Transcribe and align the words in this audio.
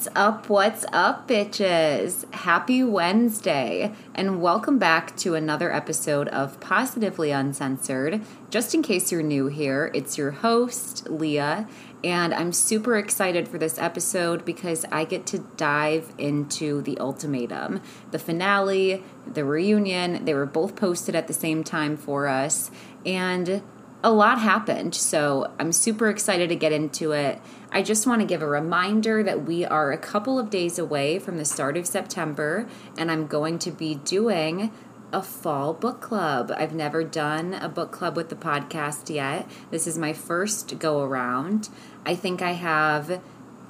What's 0.00 0.16
up? 0.16 0.48
What's 0.48 0.86
up, 0.94 1.28
bitches? 1.28 2.24
Happy 2.32 2.82
Wednesday, 2.82 3.92
and 4.14 4.40
welcome 4.40 4.78
back 4.78 5.14
to 5.18 5.34
another 5.34 5.70
episode 5.70 6.26
of 6.28 6.58
Positively 6.58 7.32
Uncensored. 7.32 8.22
Just 8.48 8.74
in 8.74 8.80
case 8.80 9.12
you're 9.12 9.22
new 9.22 9.48
here, 9.48 9.90
it's 9.92 10.16
your 10.16 10.30
host, 10.30 11.10
Leah, 11.10 11.68
and 12.02 12.32
I'm 12.32 12.54
super 12.54 12.96
excited 12.96 13.46
for 13.46 13.58
this 13.58 13.78
episode 13.78 14.46
because 14.46 14.86
I 14.90 15.04
get 15.04 15.26
to 15.26 15.40
dive 15.58 16.14
into 16.16 16.80
the 16.80 16.98
ultimatum, 16.98 17.82
the 18.10 18.18
finale, 18.18 19.04
the 19.26 19.44
reunion. 19.44 20.24
They 20.24 20.32
were 20.32 20.46
both 20.46 20.76
posted 20.76 21.14
at 21.14 21.26
the 21.26 21.34
same 21.34 21.62
time 21.62 21.98
for 21.98 22.26
us, 22.26 22.70
and 23.04 23.62
a 24.02 24.10
lot 24.10 24.38
happened. 24.40 24.94
So 24.94 25.52
I'm 25.58 25.72
super 25.72 26.08
excited 26.08 26.48
to 26.48 26.56
get 26.56 26.72
into 26.72 27.12
it. 27.12 27.38
I 27.72 27.82
just 27.82 28.04
want 28.04 28.20
to 28.20 28.26
give 28.26 28.42
a 28.42 28.48
reminder 28.48 29.22
that 29.22 29.44
we 29.44 29.64
are 29.64 29.92
a 29.92 29.98
couple 29.98 30.40
of 30.40 30.50
days 30.50 30.76
away 30.76 31.20
from 31.20 31.36
the 31.36 31.44
start 31.44 31.76
of 31.76 31.86
September, 31.86 32.68
and 32.98 33.12
I'm 33.12 33.28
going 33.28 33.60
to 33.60 33.70
be 33.70 33.94
doing 33.94 34.72
a 35.12 35.22
fall 35.22 35.72
book 35.72 36.00
club. 36.00 36.52
I've 36.56 36.74
never 36.74 37.04
done 37.04 37.54
a 37.54 37.68
book 37.68 37.92
club 37.92 38.16
with 38.16 38.28
the 38.28 38.34
podcast 38.34 39.14
yet. 39.14 39.48
This 39.70 39.86
is 39.86 39.96
my 39.96 40.12
first 40.12 40.80
go 40.80 41.00
around. 41.02 41.68
I 42.04 42.16
think 42.16 42.42
I 42.42 42.52
have 42.52 43.20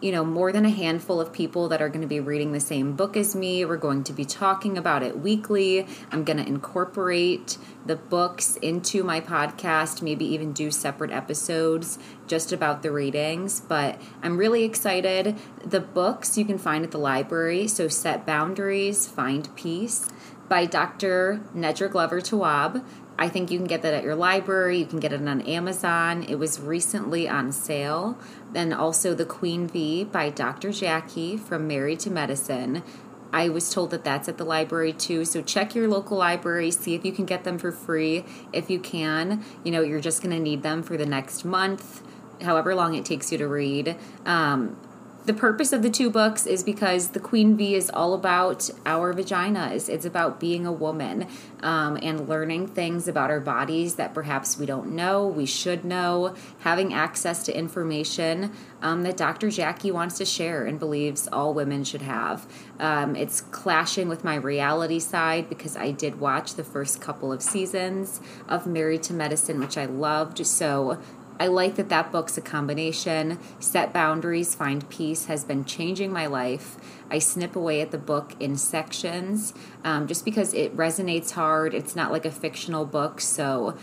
you 0.01 0.13
know, 0.13 0.25
more 0.25 0.53
than 0.53 0.65
a 0.65 0.71
handful 0.71 1.21
of 1.21 1.33
people 1.33 1.69
that 1.69 1.83
are 1.83 1.89
going 1.89 2.01
to 2.01 2.07
be 2.07 2.21
reading 2.21 2.53
the 2.53 2.61
same 2.61 2.97
book 2.97 3.17
as 3.17 3.35
me. 3.35 3.65
We're 3.65 3.77
going 3.77 4.05
to 4.05 4.13
be 4.13 4.25
talking 4.25 4.79
about 4.79 5.03
it 5.03 5.19
weekly. 5.19 5.87
I'm 6.11 6.25
going 6.25 6.39
to 6.39 6.47
incorporate 6.47 7.59
the 7.85 7.97
books 7.97 8.57
into 8.57 9.03
my 9.03 9.21
podcast, 9.21 10.03
maybe 10.03 10.25
even 10.27 10.53
do 10.53 10.71
separate 10.71 11.11
episodes 11.11 11.99
just 12.27 12.53
about 12.53 12.83
the 12.83 12.91
readings. 12.91 13.61
But 13.61 14.01
I'm 14.23 14.37
really 14.37 14.65
excited. 14.65 15.37
The 15.65 15.81
books 15.81 16.39
you 16.39 16.45
can 16.45 16.59
find 16.59 16.85
at 16.85 16.91
the 16.91 16.99
library. 16.99 17.69
So, 17.69 17.89
Set 17.89 18.25
Boundaries, 18.25 19.07
Find 19.07 19.55
Peace 19.57 20.09
by 20.51 20.67
Dr. 20.67 21.41
Nedra 21.55 21.91
Glover 21.91 22.21
Tawwab. 22.21 22.85
I 23.21 23.29
think 23.29 23.51
you 23.51 23.59
can 23.59 23.67
get 23.67 23.83
that 23.83 23.93
at 23.93 24.03
your 24.03 24.15
library. 24.15 24.79
You 24.79 24.87
can 24.87 24.99
get 24.99 25.13
it 25.13 25.21
on 25.29 25.43
Amazon. 25.43 26.23
It 26.23 26.37
was 26.37 26.59
recently 26.59 27.29
on 27.29 27.53
sale. 27.53 28.19
Then 28.53 28.73
also 28.73 29.13
The 29.13 29.27
Queen 29.27 29.69
V 29.69 30.05
by 30.05 30.31
Dr. 30.31 30.73
Jackie 30.73 31.37
from 31.37 31.69
Married 31.69 32.01
to 32.01 32.11
Medicine. 32.11 32.83
I 33.31 33.51
was 33.51 33.73
told 33.73 33.91
that 33.91 34.05
that's 34.05 34.27
at 34.27 34.39
the 34.39 34.45
library 34.45 34.95
too. 34.95 35.27
So 35.27 35.43
check 35.43 35.75
your 35.75 35.87
local 35.87 36.17
library, 36.17 36.71
see 36.71 36.95
if 36.95 37.05
you 37.05 37.13
can 37.13 37.27
get 37.27 37.45
them 37.45 37.59
for 37.59 37.71
free. 37.71 38.25
If 38.55 38.71
you 38.71 38.81
can, 38.81 39.45
you 39.65 39.71
know, 39.71 39.83
you're 39.83 40.01
just 40.01 40.23
going 40.23 40.35
to 40.35 40.43
need 40.43 40.63
them 40.63 40.83
for 40.83 40.97
the 40.97 41.07
next 41.07 41.45
month, 41.45 42.03
however 42.41 42.75
long 42.75 42.95
it 42.95 43.05
takes 43.05 43.31
you 43.31 43.37
to 43.37 43.47
read. 43.47 43.97
Um, 44.25 44.79
the 45.27 45.35
purpose 45.35 45.73
of 45.73 45.83
the 45.83 45.91
two 45.91 46.11
books 46.11 46.47
is 46.47 46.63
because 46.63 47.09
the 47.09 47.21
Queen 47.21 47.57
V 47.57 47.75
is 47.75 47.91
all 47.91 48.15
about 48.15 48.71
our 48.87 49.13
vaginas. 49.13 49.89
It's 49.89 50.05
about 50.05 50.41
being 50.41 50.67
a 50.67 50.73
woman 50.73 51.27
um, 51.63 51.99
and 52.03 52.29
learning 52.29 52.69
things 52.69 53.07
about 53.07 53.31
our 53.31 53.41
bodies 53.41 53.97
that 53.97 54.15
perhaps 54.15 54.57
we 54.57 54.67
don't 54.67 54.93
know, 54.93 55.27
we 55.27 55.47
should 55.47 55.85
know, 55.85 56.35
having 56.61 56.95
access 56.95 57.43
to 57.45 57.57
information 57.57 58.53
um, 58.83 59.03
that 59.03 59.17
Dr. 59.17 59.51
Jackie 59.51 59.91
wants 59.91 60.17
to 60.19 60.25
share 60.25 60.65
and 60.65 60.79
believes 60.79 61.29
all 61.29 61.53
women 61.53 61.85
should 61.85 62.03
have. 62.03 62.47
Um, 62.79 63.15
it's 63.15 63.43
clashing 63.43 64.09
with 64.09 64.25
my 64.25 64.37
reality 64.37 64.99
side 64.99 65.49
because 65.49 65.77
I 65.77 65.91
did 65.91 66.19
watch 66.19 66.55
the 66.55 66.65
first 66.65 67.01
couple 67.01 67.31
of 67.33 67.43
seasons 67.43 68.21
of 68.49 68.67
Married 68.67 69.03
to 69.05 69.13
Medicine, 69.13 69.61
which 69.61 69.77
I 69.77 69.85
loved. 69.85 70.47
So 70.47 70.99
I 71.41 71.47
like 71.47 71.77
that 71.77 71.89
that 71.89 72.13
book's 72.13 72.37
a 72.37 72.43
combination. 72.43 73.39
Set 73.59 73.95
boundaries, 73.95 74.55
find 74.55 74.87
peace 74.91 75.25
has 75.25 75.43
been 75.43 75.65
changing 75.65 76.13
my 76.13 76.27
life. 76.27 76.77
I 77.11 77.19
snip 77.19 77.57
away 77.57 77.81
at 77.81 77.93
the 77.93 77.99
book 77.99 78.37
in 78.39 78.59
sections 78.59 79.55
um, 79.83 80.07
just 80.07 80.27
because 80.27 80.53
it 80.53 80.77
resonates 80.77 81.33
hard. 81.33 81.73
It's 81.73 81.97
not 81.97 82.13
like 82.13 82.27
a 82.27 82.31
fictional 82.31 82.85
book, 82.85 83.23
so 83.23 83.75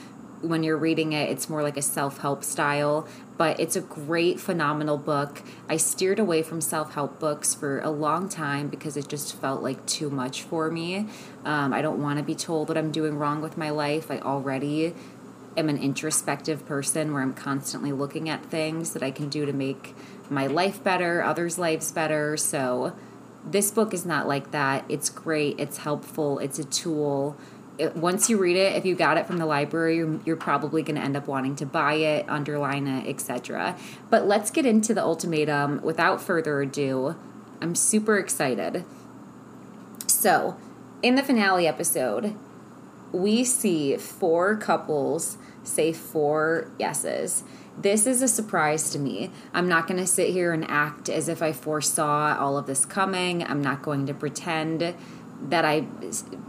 when 0.42 0.62
you're 0.62 0.78
reading 0.78 1.14
it, 1.14 1.30
it's 1.30 1.50
more 1.50 1.64
like 1.64 1.78
a 1.78 1.82
self 1.82 2.20
help 2.20 2.44
style. 2.44 3.08
But 3.38 3.60
it's 3.60 3.76
a 3.76 3.82
great, 3.82 4.40
phenomenal 4.40 4.98
book. 4.98 5.44
I 5.70 5.78
steered 5.78 6.20
away 6.20 6.42
from 6.44 6.62
self 6.62 6.94
help 6.94 7.20
books 7.20 7.54
for 7.54 7.80
a 7.80 7.90
long 7.90 8.30
time 8.30 8.68
because 8.68 8.98
it 8.98 9.08
just 9.08 9.36
felt 9.36 9.64
like 9.64 9.84
too 9.86 10.10
much 10.10 10.44
for 10.44 10.70
me. 10.70 11.08
Um, 11.44 11.74
I 11.74 11.82
don't 11.82 12.02
want 12.02 12.20
to 12.20 12.24
be 12.24 12.36
told 12.36 12.70
what 12.70 12.78
I'm 12.78 12.92
doing 12.92 13.18
wrong 13.18 13.42
with 13.42 13.58
my 13.58 13.70
life. 13.70 14.12
I 14.12 14.20
already 14.20 14.94
am 15.58 15.70
an 15.70 15.78
introspective 15.78 16.66
person 16.66 17.14
where 17.14 17.22
I'm 17.22 17.34
constantly 17.34 17.92
looking 17.92 18.30
at 18.30 18.46
things 18.46 18.94
that 18.94 19.04
I 19.04 19.12
can 19.12 19.28
do 19.28 19.46
to 19.46 19.54
make 19.54 19.96
my 20.30 20.48
life 20.48 20.84
better, 20.84 21.24
others' 21.24 21.58
lives 21.58 21.92
better. 21.92 22.38
So 22.38 22.96
this 23.44 23.72
book 23.72 23.94
is 23.94 24.06
not 24.06 24.28
like 24.28 24.52
that. 24.52 24.86
It's 24.88 25.10
great, 25.10 25.60
it's 25.60 25.78
helpful, 25.78 26.40
it's 26.40 26.60
a 26.60 26.64
tool. 26.64 27.38
It, 27.78 27.96
once 27.96 28.30
you 28.30 28.38
read 28.38 28.58
it, 28.58 28.76
if 28.76 28.86
you 28.86 28.96
got 28.96 29.18
it 29.18 29.28
from 29.28 29.38
the 29.38 29.46
library, 29.46 29.98
you're, 29.98 30.20
you're 30.26 30.36
probably 30.36 30.82
going 30.82 30.96
to 30.96 31.02
end 31.02 31.16
up 31.16 31.28
wanting 31.28 31.56
to 31.58 31.66
buy 31.66 31.94
it, 31.94 32.28
underline 32.28 32.88
it, 32.88 33.08
etc. 33.08 33.78
But 34.10 34.26
let's 34.26 34.50
get 34.52 34.66
into 34.66 34.94
the 34.94 35.04
ultimatum 35.04 35.82
without 35.82 36.22
further 36.22 36.62
ado. 36.62 37.16
I'm 37.62 37.76
super 37.76 38.18
excited. 38.18 38.84
So, 40.08 40.58
in 41.04 41.16
the 41.16 41.24
finale 41.24 41.68
episode, 41.68 42.36
we 43.12 43.44
see 43.44 43.96
four 43.98 44.58
couples 44.58 45.38
say 45.68 45.94
four 45.94 46.72
yeses. 46.80 47.44
This 47.80 48.08
is 48.08 48.24
a 48.24 48.28
surprise 48.28 48.90
to 48.92 49.00
me. 49.00 49.30
I'm 49.54 49.70
not 49.70 49.88
going 49.88 50.00
to 50.00 50.08
sit 50.08 50.32
here 50.32 50.52
and 50.52 50.66
act 50.70 51.10
as 51.10 51.30
if 51.30 51.44
I 51.44 51.52
foresaw 51.52 52.36
all 52.40 52.58
of 52.58 52.66
this 52.66 52.86
coming. 52.86 53.44
I'm 53.44 53.62
not 53.62 53.84
going 53.84 54.08
to 54.08 54.16
pretend 54.16 54.96
that 55.40 55.64
I 55.64 55.86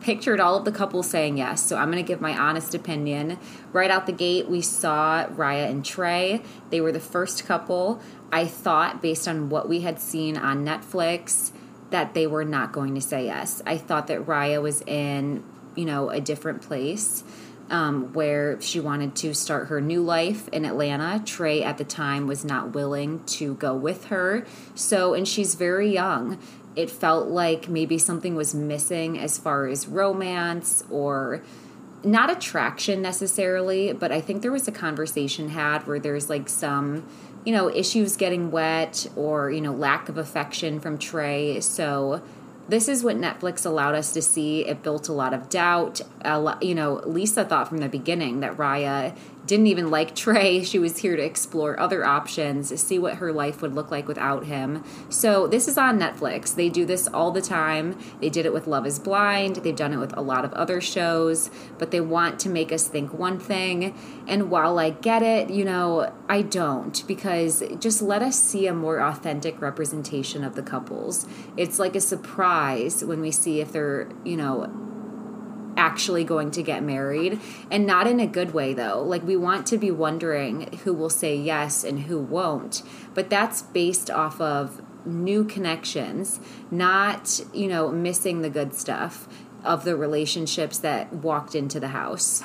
pictured 0.00 0.40
all 0.40 0.56
of 0.56 0.64
the 0.64 0.72
couples 0.72 1.10
saying 1.10 1.36
yes. 1.36 1.62
So 1.66 1.76
I'm 1.76 1.90
going 1.90 2.02
to 2.02 2.06
give 2.06 2.22
my 2.22 2.34
honest 2.34 2.74
opinion. 2.74 3.38
Right 3.72 3.90
out 3.90 4.06
the 4.06 4.12
gate, 4.12 4.48
we 4.48 4.62
saw 4.62 5.26
Riah 5.28 5.68
and 5.68 5.84
Trey. 5.84 6.42
They 6.70 6.80
were 6.80 6.92
the 6.92 7.00
first 7.00 7.44
couple. 7.44 8.00
I 8.32 8.46
thought, 8.46 9.02
based 9.02 9.28
on 9.28 9.50
what 9.50 9.68
we 9.68 9.80
had 9.80 10.00
seen 10.00 10.38
on 10.38 10.64
Netflix, 10.64 11.52
that 11.90 12.14
they 12.14 12.26
were 12.26 12.44
not 12.44 12.72
going 12.72 12.94
to 12.94 13.00
say 13.02 13.26
yes. 13.26 13.62
I 13.66 13.76
thought 13.76 14.06
that 14.06 14.26
Riah 14.26 14.62
was 14.62 14.82
in, 14.82 15.44
you 15.74 15.84
know, 15.84 16.08
a 16.08 16.20
different 16.20 16.62
place 16.62 17.24
um, 17.70 18.12
where 18.12 18.60
she 18.60 18.80
wanted 18.80 19.14
to 19.16 19.34
start 19.34 19.68
her 19.68 19.80
new 19.80 20.02
life 20.02 20.48
in 20.48 20.64
Atlanta. 20.64 21.22
Trey 21.24 21.62
at 21.62 21.78
the 21.78 21.84
time 21.84 22.26
was 22.26 22.44
not 22.44 22.74
willing 22.74 23.24
to 23.24 23.54
go 23.54 23.74
with 23.74 24.06
her. 24.06 24.46
So, 24.74 25.14
and 25.14 25.26
she's 25.26 25.54
very 25.54 25.92
young. 25.92 26.38
It 26.76 26.90
felt 26.90 27.28
like 27.28 27.68
maybe 27.68 27.98
something 27.98 28.34
was 28.34 28.54
missing 28.54 29.18
as 29.18 29.38
far 29.38 29.66
as 29.66 29.88
romance 29.88 30.84
or 30.90 31.42
not 32.04 32.30
attraction 32.30 33.02
necessarily, 33.02 33.92
but 33.92 34.12
I 34.12 34.20
think 34.20 34.42
there 34.42 34.52
was 34.52 34.68
a 34.68 34.72
conversation 34.72 35.48
had 35.48 35.86
where 35.86 35.98
there's 35.98 36.30
like 36.30 36.48
some, 36.48 37.04
you 37.44 37.52
know, 37.52 37.68
issues 37.68 38.16
getting 38.16 38.50
wet 38.50 39.06
or, 39.16 39.50
you 39.50 39.60
know, 39.60 39.72
lack 39.72 40.08
of 40.08 40.16
affection 40.16 40.78
from 40.78 40.98
Trey. 40.98 41.60
So, 41.60 42.22
this 42.68 42.86
is 42.88 43.02
what 43.02 43.16
Netflix 43.16 43.64
allowed 43.64 43.94
us 43.94 44.12
to 44.12 44.22
see. 44.22 44.66
It 44.66 44.82
built 44.82 45.08
a 45.08 45.12
lot 45.12 45.32
of 45.32 45.48
doubt. 45.48 46.02
Lot, 46.24 46.62
you 46.62 46.74
know, 46.74 47.00
Lisa 47.04 47.44
thought 47.44 47.68
from 47.68 47.78
the 47.78 47.88
beginning 47.88 48.40
that 48.40 48.58
Riah 48.58 49.12
didn't 49.48 49.66
even 49.66 49.90
like 49.90 50.14
Trey. 50.14 50.62
She 50.68 50.78
was 50.78 50.98
here 50.98 51.16
to 51.16 51.24
explore 51.24 51.80
other 51.80 52.04
options, 52.04 52.78
see 52.80 52.98
what 52.98 53.14
her 53.14 53.32
life 53.32 53.62
would 53.62 53.74
look 53.74 53.90
like 53.90 54.06
without 54.06 54.44
him. 54.44 54.84
So, 55.08 55.46
this 55.46 55.66
is 55.66 55.78
on 55.78 55.98
Netflix. 55.98 56.54
They 56.54 56.68
do 56.68 56.84
this 56.84 57.08
all 57.08 57.30
the 57.30 57.40
time. 57.40 57.98
They 58.20 58.28
did 58.28 58.44
it 58.44 58.52
with 58.52 58.66
Love 58.66 58.86
is 58.86 58.98
Blind, 58.98 59.56
they've 59.56 59.74
done 59.74 59.94
it 59.94 59.96
with 59.96 60.14
a 60.16 60.20
lot 60.20 60.44
of 60.44 60.52
other 60.52 60.80
shows, 60.82 61.50
but 61.78 61.90
they 61.90 62.02
want 62.02 62.38
to 62.40 62.50
make 62.50 62.70
us 62.70 62.86
think 62.86 63.14
one 63.14 63.38
thing. 63.38 63.96
And 64.26 64.50
while 64.50 64.78
I 64.78 64.90
get 64.90 65.22
it, 65.22 65.48
you 65.48 65.64
know, 65.64 66.12
I 66.28 66.42
don't 66.42 67.06
because 67.06 67.62
just 67.80 68.02
let 68.02 68.22
us 68.22 68.38
see 68.38 68.66
a 68.66 68.74
more 68.74 69.00
authentic 69.00 69.60
representation 69.62 70.44
of 70.44 70.54
the 70.54 70.62
couples. 70.62 71.26
It's 71.56 71.78
like 71.78 71.96
a 71.96 72.00
surprise 72.00 73.02
when 73.02 73.22
we 73.22 73.30
see 73.30 73.60
if 73.60 73.72
they're, 73.72 74.10
you 74.24 74.36
know, 74.36 74.88
actually 75.78 76.24
going 76.24 76.50
to 76.50 76.62
get 76.62 76.82
married 76.82 77.40
and 77.70 77.86
not 77.86 78.06
in 78.06 78.18
a 78.18 78.26
good 78.26 78.52
way 78.52 78.74
though 78.74 79.00
like 79.00 79.22
we 79.22 79.36
want 79.36 79.66
to 79.66 79.78
be 79.78 79.90
wondering 79.90 80.78
who 80.84 80.92
will 80.92 81.08
say 81.08 81.36
yes 81.36 81.84
and 81.84 82.00
who 82.00 82.18
won't 82.18 82.82
but 83.14 83.30
that's 83.30 83.62
based 83.62 84.10
off 84.10 84.40
of 84.40 84.82
new 85.06 85.44
connections 85.44 86.40
not 86.70 87.40
you 87.54 87.68
know 87.68 87.90
missing 87.90 88.42
the 88.42 88.50
good 88.50 88.74
stuff 88.74 89.28
of 89.64 89.84
the 89.84 89.96
relationships 89.96 90.78
that 90.78 91.12
walked 91.12 91.54
into 91.54 91.78
the 91.78 91.88
house 91.88 92.42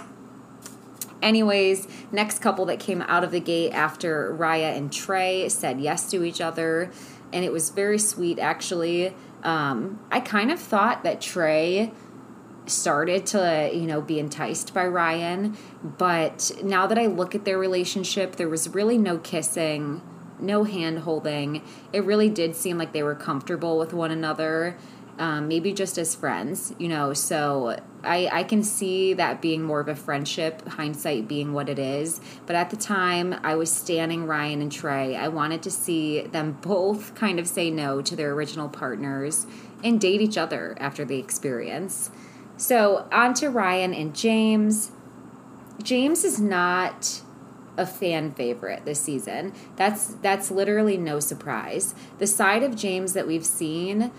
anyways, 1.23 1.87
next 2.11 2.39
couple 2.39 2.65
that 2.65 2.79
came 2.79 3.01
out 3.03 3.23
of 3.23 3.31
the 3.31 3.39
gate 3.39 3.71
after 3.71 4.31
Riah 4.33 4.73
and 4.73 4.91
Trey 4.91 5.49
said 5.49 5.79
yes 5.79 6.11
to 6.11 6.23
each 6.23 6.41
other, 6.41 6.91
and 7.31 7.43
it 7.43 7.51
was 7.51 7.69
very 7.69 7.97
sweet 7.97 8.37
actually. 8.37 9.15
Um, 9.41 9.99
I 10.11 10.19
kind 10.19 10.51
of 10.51 10.59
thought 10.59 11.03
that 11.03 11.21
Trey 11.21 11.91
started 12.65 13.25
to 13.25 13.69
you 13.73 13.85
know 13.85 14.01
be 14.01 14.19
enticed 14.19 14.73
by 14.73 14.85
Ryann 14.85 15.55
but 15.97 16.51
now 16.63 16.87
that 16.87 16.97
I 16.97 17.07
look 17.07 17.35
at 17.35 17.45
their 17.45 17.57
relationship 17.57 18.35
there 18.35 18.49
was 18.49 18.69
really 18.69 18.97
no 18.97 19.17
kissing 19.17 20.01
no 20.39 20.65
hand 20.65 20.99
holding. 20.99 21.63
It 21.93 22.03
really 22.03 22.27
did 22.27 22.55
seem 22.55 22.77
like 22.77 22.91
they 22.91 23.03
were 23.03 23.15
comfortable 23.15 23.77
with 23.77 23.93
one 23.93 24.11
another 24.11 24.77
um, 25.19 25.47
maybe 25.47 25.73
just 25.73 25.97
as 25.97 26.15
friends, 26.15 26.73
you 26.79 26.87
know. 26.87 27.13
So 27.13 27.79
I, 28.03 28.29
I 28.31 28.43
can 28.43 28.63
see 28.63 29.13
that 29.13 29.41
being 29.41 29.61
more 29.61 29.79
of 29.79 29.87
a 29.87 29.95
friendship, 29.95 30.67
hindsight 30.67 31.27
being 31.27 31.53
what 31.53 31.69
it 31.69 31.79
is. 31.79 32.19
But 32.45 32.55
at 32.55 32.69
the 32.69 32.75
time, 32.75 33.35
I 33.43 33.55
was 33.55 33.71
standing 33.71 34.25
Ryann 34.25 34.61
and 34.61 34.71
Trey. 34.71 35.15
I 35.15 35.27
wanted 35.27 35.61
to 35.63 35.71
see 35.71 36.21
them 36.21 36.57
both 36.61 37.15
kind 37.15 37.39
of 37.39 37.47
say 37.47 37.69
no 37.69 38.01
to 38.01 38.15
their 38.15 38.31
original 38.31 38.69
partners 38.69 39.45
and 39.83 39.99
date 39.99 40.21
each 40.21 40.37
other 40.37 40.75
after 40.79 41.05
the 41.05 41.19
experience. 41.19 42.09
So 42.57 43.07
on 43.11 43.33
to 43.35 43.47
Ryann 43.47 43.99
and 43.99 44.15
James. 44.15 44.91
James 45.81 46.23
is 46.23 46.39
not 46.39 47.21
a 47.77 47.85
fan 47.85 48.31
favorite 48.31 48.85
this 48.85 49.01
season. 49.01 49.53
That's 49.75 50.15
that's 50.21 50.51
literally 50.51 50.97
no 50.97 51.19
surprise. 51.19 51.95
The 52.19 52.27
side 52.27 52.63
of 52.63 52.75
James 52.75 53.13
that 53.13 53.27
we've 53.27 53.45
seen 53.45 54.11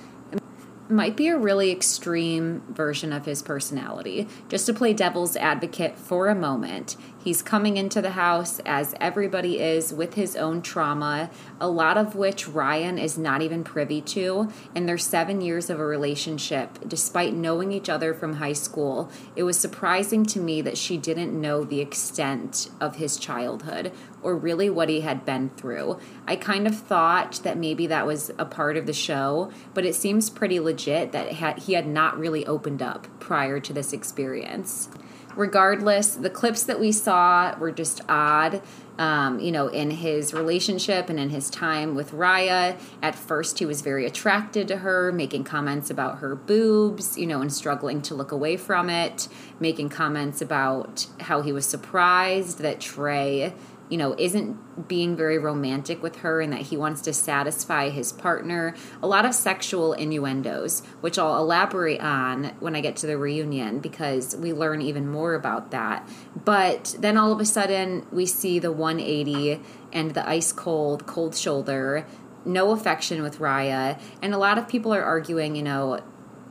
might 0.88 1.16
be 1.16 1.28
a 1.28 1.38
really 1.38 1.70
extreme 1.70 2.62
version 2.68 3.12
of 3.12 3.24
his 3.24 3.42
personality. 3.42 4.28
Just 4.48 4.66
to 4.66 4.74
play 4.74 4.92
devil's 4.92 5.36
advocate 5.36 5.98
for 5.98 6.28
a 6.28 6.34
moment, 6.34 6.96
he's 7.24 7.40
coming 7.40 7.78
into 7.78 8.02
the 8.02 8.10
house 8.10 8.60
as 8.66 8.94
everybody 9.00 9.58
is 9.58 9.92
with 9.92 10.14
his 10.14 10.36
own 10.36 10.60
trauma, 10.60 11.30
a 11.58 11.66
lot 11.66 11.96
of 11.96 12.14
which 12.14 12.46
Ryann 12.46 13.02
is 13.02 13.16
not 13.16 13.40
even 13.40 13.64
privy 13.64 14.02
to. 14.02 14.52
In 14.74 14.84
their 14.84 14.98
seven 14.98 15.40
years 15.40 15.70
of 15.70 15.80
a 15.80 15.86
relationship, 15.86 16.78
despite 16.86 17.32
knowing 17.32 17.72
each 17.72 17.88
other 17.88 18.12
from 18.12 18.34
high 18.34 18.52
school, 18.52 19.10
it 19.34 19.42
was 19.42 19.58
surprising 19.58 20.24
to 20.26 20.38
me 20.38 20.60
that 20.60 20.76
she 20.76 20.98
didn't 20.98 21.38
know 21.38 21.64
the 21.64 21.80
extent 21.80 22.68
of 22.80 22.96
his 22.96 23.16
childhood 23.16 23.90
or 24.22 24.36
really 24.36 24.68
what 24.68 24.88
he 24.88 25.00
had 25.00 25.24
been 25.24 25.48
through. 25.50 25.98
I 26.26 26.36
kind 26.36 26.66
of 26.66 26.76
thought 26.78 27.40
that 27.42 27.56
maybe 27.56 27.86
that 27.86 28.06
was 28.06 28.30
a 28.38 28.44
part 28.44 28.76
of 28.76 28.86
the 28.86 28.92
show, 28.92 29.50
but 29.72 29.84
it 29.84 29.94
seems 29.94 30.28
pretty 30.28 30.60
legit 30.60 31.12
that 31.12 31.58
he 31.58 31.72
had 31.72 31.86
not 31.86 32.18
really 32.18 32.46
opened 32.46 32.82
up 32.82 33.06
prior 33.18 33.60
to 33.60 33.72
this 33.72 33.92
experience. 33.92 34.88
Regardless, 35.36 36.14
the 36.14 36.30
clips 36.30 36.62
that 36.64 36.78
we 36.78 36.92
saw 36.92 37.56
were 37.58 37.72
just 37.72 38.00
odd. 38.08 38.62
Um, 38.96 39.40
you 39.40 39.50
know, 39.50 39.66
in 39.66 39.90
his 39.90 40.32
relationship 40.32 41.08
and 41.08 41.18
in 41.18 41.30
his 41.30 41.50
time 41.50 41.96
with 41.96 42.12
Riah. 42.12 42.76
At 43.02 43.16
first, 43.16 43.58
he 43.58 43.66
was 43.66 43.80
very 43.80 44.06
attracted 44.06 44.68
to 44.68 44.76
her, 44.76 45.10
making 45.10 45.42
comments 45.42 45.90
about 45.90 46.18
her 46.18 46.36
boobs, 46.36 47.18
you 47.18 47.26
know, 47.26 47.40
and 47.40 47.52
struggling 47.52 48.02
to 48.02 48.14
look 48.14 48.30
away 48.30 48.56
from 48.56 48.88
it, 48.88 49.26
making 49.58 49.88
comments 49.88 50.40
about 50.40 51.08
how 51.18 51.42
he 51.42 51.50
was 51.50 51.66
surprised 51.66 52.58
that 52.60 52.78
Trey 52.78 53.52
you 53.88 53.98
know, 53.98 54.14
isn't 54.18 54.88
being 54.88 55.16
very 55.16 55.38
romantic 55.38 56.02
with 56.02 56.16
her 56.16 56.40
and 56.40 56.52
that 56.52 56.62
he 56.62 56.76
wants 56.76 57.02
to 57.02 57.12
satisfy 57.12 57.90
his 57.90 58.12
partner. 58.12 58.74
A 59.02 59.06
lot 59.06 59.24
of 59.24 59.34
sexual 59.34 59.92
innuendos, 59.92 60.80
which 61.00 61.18
I'll 61.18 61.38
elaborate 61.38 62.00
on 62.00 62.54
when 62.60 62.74
I 62.74 62.80
get 62.80 62.96
to 62.96 63.06
the 63.06 63.18
reunion 63.18 63.80
because 63.80 64.34
we 64.36 64.52
learn 64.52 64.80
even 64.82 65.06
more 65.08 65.34
about 65.34 65.70
that. 65.70 66.08
But 66.44 66.96
then 66.98 67.16
all 67.16 67.32
of 67.32 67.40
a 67.40 67.44
sudden, 67.44 68.06
we 68.10 68.26
see 68.26 68.58
the 68.58 68.72
180 68.72 69.60
and 69.92 70.12
the 70.12 70.28
ice 70.28 70.52
cold, 70.52 71.06
cold 71.06 71.36
shoulder, 71.36 72.06
no 72.44 72.72
affection 72.72 73.22
with 73.22 73.40
Riah. 73.40 73.96
And 74.22 74.34
a 74.34 74.38
lot 74.38 74.58
of 74.58 74.68
people 74.68 74.94
are 74.94 75.02
arguing, 75.04 75.56
you 75.56 75.62
know, 75.62 76.00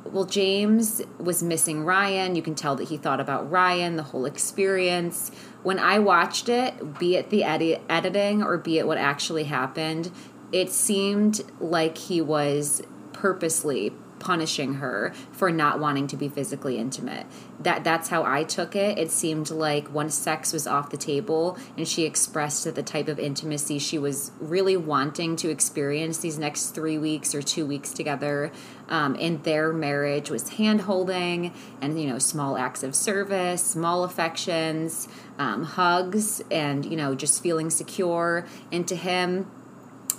well, 0.06 0.26
James 0.26 1.02
was 1.18 1.42
missing 1.42 1.84
Ryann. 1.84 2.36
You 2.36 2.42
can 2.42 2.56
tell 2.56 2.76
that 2.76 2.90
he 2.90 2.98
thought 2.98 3.20
about 3.20 3.50
Ryann, 3.50 3.96
the 3.96 4.04
whole 4.04 4.26
experience 4.26 5.32
when 5.64 5.80
I 5.80 6.00
watched 6.00 6.50
it, 6.50 7.00
be 7.00 7.16
it 7.16 7.30
the 7.30 7.44
edi- 7.44 7.80
editing 7.90 8.44
or 8.44 8.58
be 8.58 8.78
it 8.78 8.86
what 8.86 8.98
actually 8.98 9.46
happened, 9.46 10.12
it 10.52 10.70
seemed 10.70 11.42
like 11.60 11.98
he 11.98 12.22
was 12.22 12.84
purposely 13.14 13.94
punishing 14.24 14.76
her 14.76 15.14
for 15.32 15.52
not 15.52 15.80
wanting 15.80 16.08
to 16.08 16.16
be 16.16 16.30
physically 16.30 16.78
intimate. 16.78 17.26
That 17.60 17.84
that's 17.84 18.08
how 18.08 18.24
I 18.24 18.44
took 18.46 18.76
it. 18.76 18.98
It 18.98 19.12
seemed 19.12 19.50
like 19.50 19.94
once 19.94 20.16
sex 20.16 20.54
was 20.54 20.66
off 20.66 20.90
the 20.90 20.98
table 20.98 21.58
and 21.78 21.86
she 21.86 22.06
expressed 22.06 22.64
that 22.64 22.76
the 22.76 22.84
type 22.84 23.10
of 23.10 23.20
intimacy 23.20 23.80
she 23.80 23.98
was 23.98 24.32
really 24.40 24.78
wanting 24.78 25.36
to 25.38 25.50
experience 25.50 26.20
these 26.20 26.40
next 26.40 26.70
three 26.70 26.98
weeks 26.98 27.36
or 27.36 27.42
two 27.42 27.66
weeks 27.66 27.92
together 27.92 28.52
um, 28.88 29.16
in 29.16 29.42
their 29.44 29.74
marriage 29.74 30.30
was 30.30 30.50
hand 30.50 30.82
holding 30.82 31.54
and 31.82 32.00
you 32.02 32.08
know 32.08 32.20
small 32.20 32.58
acts 32.58 32.84
of 32.84 32.96
service, 32.96 33.62
small 33.64 34.06
affections, 34.06 35.08
um, 35.38 35.64
hugs, 35.64 36.42
and 36.50 36.86
you 36.86 36.96
know 36.96 37.14
just 37.14 37.44
feeling 37.44 37.70
secure. 37.70 38.46
into 38.72 38.96
him 38.96 39.48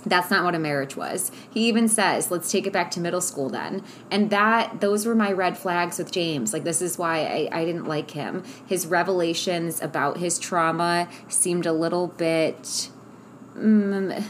that's 0.05 0.29
not 0.29 0.43
what 0.43 0.55
a 0.55 0.59
marriage 0.59 0.95
was. 0.95 1.31
He 1.49 1.67
even 1.67 1.87
says, 1.87 2.31
let's 2.31 2.51
take 2.51 2.67
it 2.67 2.73
back 2.73 2.91
to 2.91 2.99
middle 2.99 3.21
school 3.21 3.49
then. 3.49 3.83
And 4.11 4.29
that, 4.29 4.81
those 4.81 5.05
were 5.05 5.15
my 5.15 5.31
red 5.31 5.57
flags 5.57 5.97
with 5.97 6.11
James. 6.11 6.53
Like, 6.53 6.63
this 6.63 6.81
is 6.81 6.97
why 6.97 7.19
I, 7.19 7.61
I 7.61 7.65
didn't 7.65 7.85
like 7.85 8.11
him. 8.11 8.43
His 8.65 8.85
revelations 8.87 9.81
about 9.81 10.17
his 10.17 10.39
trauma 10.39 11.07
seemed 11.27 11.65
a 11.65 11.73
little 11.73 12.07
bit. 12.07 12.89
Mm, 13.57 14.23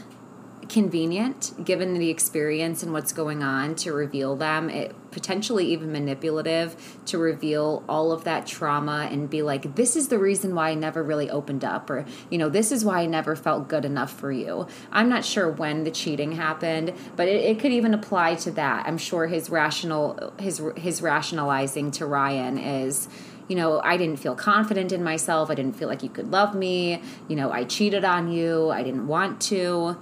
convenient 0.68 1.52
given 1.64 1.94
the 1.94 2.10
experience 2.10 2.82
and 2.82 2.92
what's 2.92 3.12
going 3.12 3.42
on 3.42 3.74
to 3.74 3.92
reveal 3.92 4.36
them 4.36 4.68
it 4.68 4.94
potentially 5.10 5.66
even 5.66 5.92
manipulative 5.92 6.98
to 7.06 7.18
reveal 7.18 7.84
all 7.88 8.12
of 8.12 8.24
that 8.24 8.46
trauma 8.46 9.08
and 9.10 9.30
be 9.30 9.42
like 9.42 9.76
this 9.76 9.96
is 9.96 10.08
the 10.08 10.18
reason 10.18 10.54
why 10.54 10.70
I 10.70 10.74
never 10.74 11.02
really 11.02 11.30
opened 11.30 11.64
up 11.64 11.88
or 11.88 12.04
you 12.30 12.38
know 12.38 12.48
this 12.48 12.72
is 12.72 12.84
why 12.84 13.00
I 13.00 13.06
never 13.06 13.36
felt 13.36 13.68
good 13.68 13.84
enough 13.84 14.12
for 14.12 14.32
you 14.32 14.66
I'm 14.90 15.08
not 15.08 15.24
sure 15.24 15.50
when 15.50 15.84
the 15.84 15.90
cheating 15.90 16.32
happened 16.32 16.92
but 17.14 17.28
it, 17.28 17.44
it 17.44 17.60
could 17.60 17.72
even 17.72 17.94
apply 17.94 18.34
to 18.36 18.50
that 18.52 18.86
I'm 18.86 18.98
sure 18.98 19.26
his 19.26 19.48
rational 19.48 20.32
his 20.38 20.62
his 20.76 21.00
rationalizing 21.00 21.90
to 21.92 22.04
Ryann 22.04 22.84
is 22.84 23.08
you 23.48 23.54
know, 23.54 23.80
I 23.80 23.96
didn't 23.96 24.18
feel 24.18 24.34
confident 24.34 24.92
in 24.92 25.04
myself. 25.04 25.50
I 25.50 25.54
didn't 25.54 25.76
feel 25.76 25.88
like 25.88 26.02
you 26.02 26.08
could 26.08 26.30
love 26.30 26.54
me. 26.54 27.00
You 27.28 27.36
know, 27.36 27.52
I 27.52 27.64
cheated 27.64 28.04
on 28.04 28.30
you. 28.32 28.70
I 28.70 28.82
didn't 28.82 29.06
want 29.06 29.40
to 29.42 29.96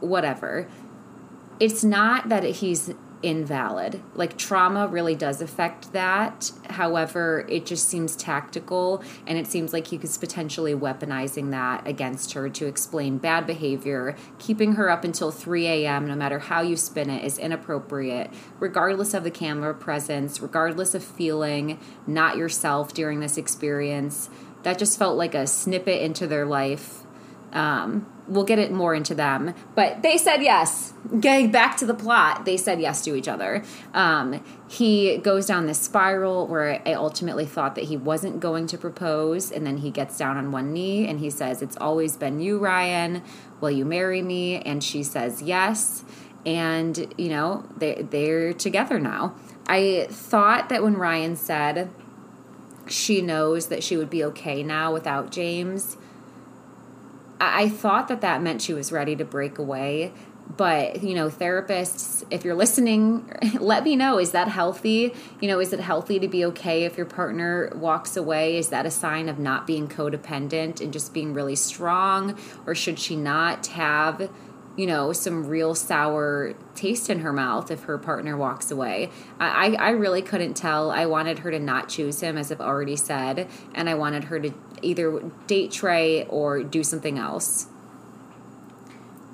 whatever. 0.00 0.68
It's 1.60 1.82
not 1.82 2.28
that 2.28 2.44
he's 2.44 2.94
invalid. 3.22 4.00
Like 4.14 4.38
trauma 4.38 4.86
really 4.86 5.14
does 5.14 5.40
affect 5.40 5.92
that. 5.92 6.52
However, 6.70 7.44
it 7.48 7.66
just 7.66 7.88
seems 7.88 8.14
tactical 8.14 9.02
and 9.26 9.38
it 9.38 9.46
seems 9.46 9.72
like 9.72 9.88
he 9.88 9.98
was 9.98 10.16
potentially 10.18 10.74
weaponizing 10.74 11.50
that 11.50 11.86
against 11.86 12.34
her 12.34 12.48
to 12.50 12.66
explain 12.66 13.18
bad 13.18 13.46
behavior. 13.46 14.14
Keeping 14.38 14.74
her 14.74 14.88
up 14.88 15.04
until 15.04 15.30
3 15.30 15.66
a.m., 15.66 16.06
no 16.06 16.14
matter 16.14 16.38
how 16.38 16.60
you 16.60 16.76
spin 16.76 17.10
it, 17.10 17.24
is 17.24 17.38
inappropriate, 17.38 18.30
regardless 18.60 19.14
of 19.14 19.24
the 19.24 19.30
camera 19.30 19.74
presence, 19.74 20.40
regardless 20.40 20.94
of 20.94 21.02
feeling 21.02 21.80
not 22.06 22.36
yourself 22.36 22.94
during 22.94 23.20
this 23.20 23.36
experience. 23.36 24.30
That 24.62 24.78
just 24.78 24.98
felt 24.98 25.16
like 25.16 25.34
a 25.34 25.46
snippet 25.46 26.02
into 26.02 26.26
their 26.26 26.44
life. 26.44 27.04
Um, 27.52 28.06
we'll 28.28 28.44
get 28.44 28.58
it 28.58 28.70
more 28.70 28.94
into 28.94 29.14
them. 29.14 29.54
But 29.74 30.02
they 30.02 30.18
said 30.18 30.42
yes. 30.42 30.92
Getting 31.18 31.50
back 31.50 31.76
to 31.78 31.86
the 31.86 31.94
plot, 31.94 32.44
they 32.44 32.56
said 32.56 32.80
yes 32.80 33.02
to 33.04 33.14
each 33.14 33.28
other. 33.28 33.64
Um, 33.94 34.44
he 34.68 35.18
goes 35.18 35.46
down 35.46 35.66
this 35.66 35.80
spiral 35.80 36.46
where 36.46 36.82
I 36.86 36.92
ultimately 36.92 37.46
thought 37.46 37.74
that 37.76 37.84
he 37.84 37.96
wasn't 37.96 38.40
going 38.40 38.66
to 38.68 38.78
propose, 38.78 39.50
and 39.50 39.66
then 39.66 39.78
he 39.78 39.90
gets 39.90 40.18
down 40.18 40.36
on 40.36 40.52
one 40.52 40.72
knee 40.72 41.08
and 41.08 41.20
he 41.20 41.30
says, 41.30 41.62
"It's 41.62 41.76
always 41.78 42.16
been 42.16 42.40
you, 42.40 42.60
Ryann. 42.60 43.22
Will 43.60 43.70
you 43.70 43.84
marry 43.84 44.22
me?" 44.22 44.60
And 44.60 44.84
she 44.84 45.02
says 45.02 45.42
yes. 45.42 46.04
And 46.46 47.12
you 47.18 47.30
know 47.30 47.66
they 47.76 48.02
they're 48.02 48.52
together 48.52 48.98
now. 48.98 49.34
I 49.66 50.06
thought 50.10 50.68
that 50.68 50.82
when 50.82 50.96
Ryann 50.96 51.36
said 51.36 51.90
she 52.86 53.20
knows 53.20 53.66
that 53.68 53.82
she 53.82 53.96
would 53.96 54.08
be 54.08 54.24
okay 54.24 54.62
now 54.62 54.92
without 54.92 55.30
James 55.30 55.97
I 57.40 57.68
thought 57.68 58.08
that 58.08 58.20
that 58.22 58.42
meant 58.42 58.62
she 58.62 58.72
was 58.72 58.92
ready 58.92 59.16
to 59.16 59.24
break 59.24 59.58
away. 59.58 60.12
But, 60.56 61.02
you 61.02 61.14
know, 61.14 61.28
therapists, 61.28 62.24
if 62.30 62.44
you're 62.44 62.54
listening, 62.54 63.30
let 63.60 63.84
me 63.84 63.96
know. 63.96 64.18
Is 64.18 64.30
that 64.32 64.48
healthy? 64.48 65.14
You 65.40 65.48
know, 65.48 65.60
is 65.60 65.72
it 65.72 65.80
healthy 65.80 66.18
to 66.18 66.28
be 66.28 66.44
okay 66.46 66.84
if 66.84 66.96
your 66.96 67.06
partner 67.06 67.70
walks 67.74 68.16
away? 68.16 68.56
Is 68.56 68.70
that 68.70 68.86
a 68.86 68.90
sign 68.90 69.28
of 69.28 69.38
not 69.38 69.66
being 69.66 69.88
codependent 69.88 70.80
and 70.80 70.92
just 70.92 71.12
being 71.12 71.34
really 71.34 71.54
strong? 71.54 72.38
Or 72.66 72.74
should 72.74 72.98
she 72.98 73.14
not 73.14 73.66
have 73.68 74.30
you 74.78 74.86
know, 74.86 75.12
some 75.12 75.48
real 75.48 75.74
sour 75.74 76.54
taste 76.76 77.10
in 77.10 77.18
her 77.18 77.32
mouth 77.32 77.68
if 77.68 77.82
her 77.82 77.98
partner 77.98 78.36
walks 78.36 78.70
away. 78.70 79.10
I, 79.40 79.74
I 79.74 79.90
really 79.90 80.22
couldn't 80.22 80.54
tell. 80.54 80.92
I 80.92 81.04
wanted 81.04 81.40
her 81.40 81.50
to 81.50 81.58
not 81.58 81.88
choose 81.88 82.20
him, 82.20 82.38
as 82.38 82.52
I've 82.52 82.60
already 82.60 82.94
said, 82.94 83.48
and 83.74 83.90
I 83.90 83.94
wanted 83.94 84.24
her 84.24 84.38
to 84.38 84.52
either 84.80 85.20
date 85.48 85.72
Trey 85.72 86.24
or 86.26 86.62
do 86.62 86.84
something 86.84 87.18
else. 87.18 87.66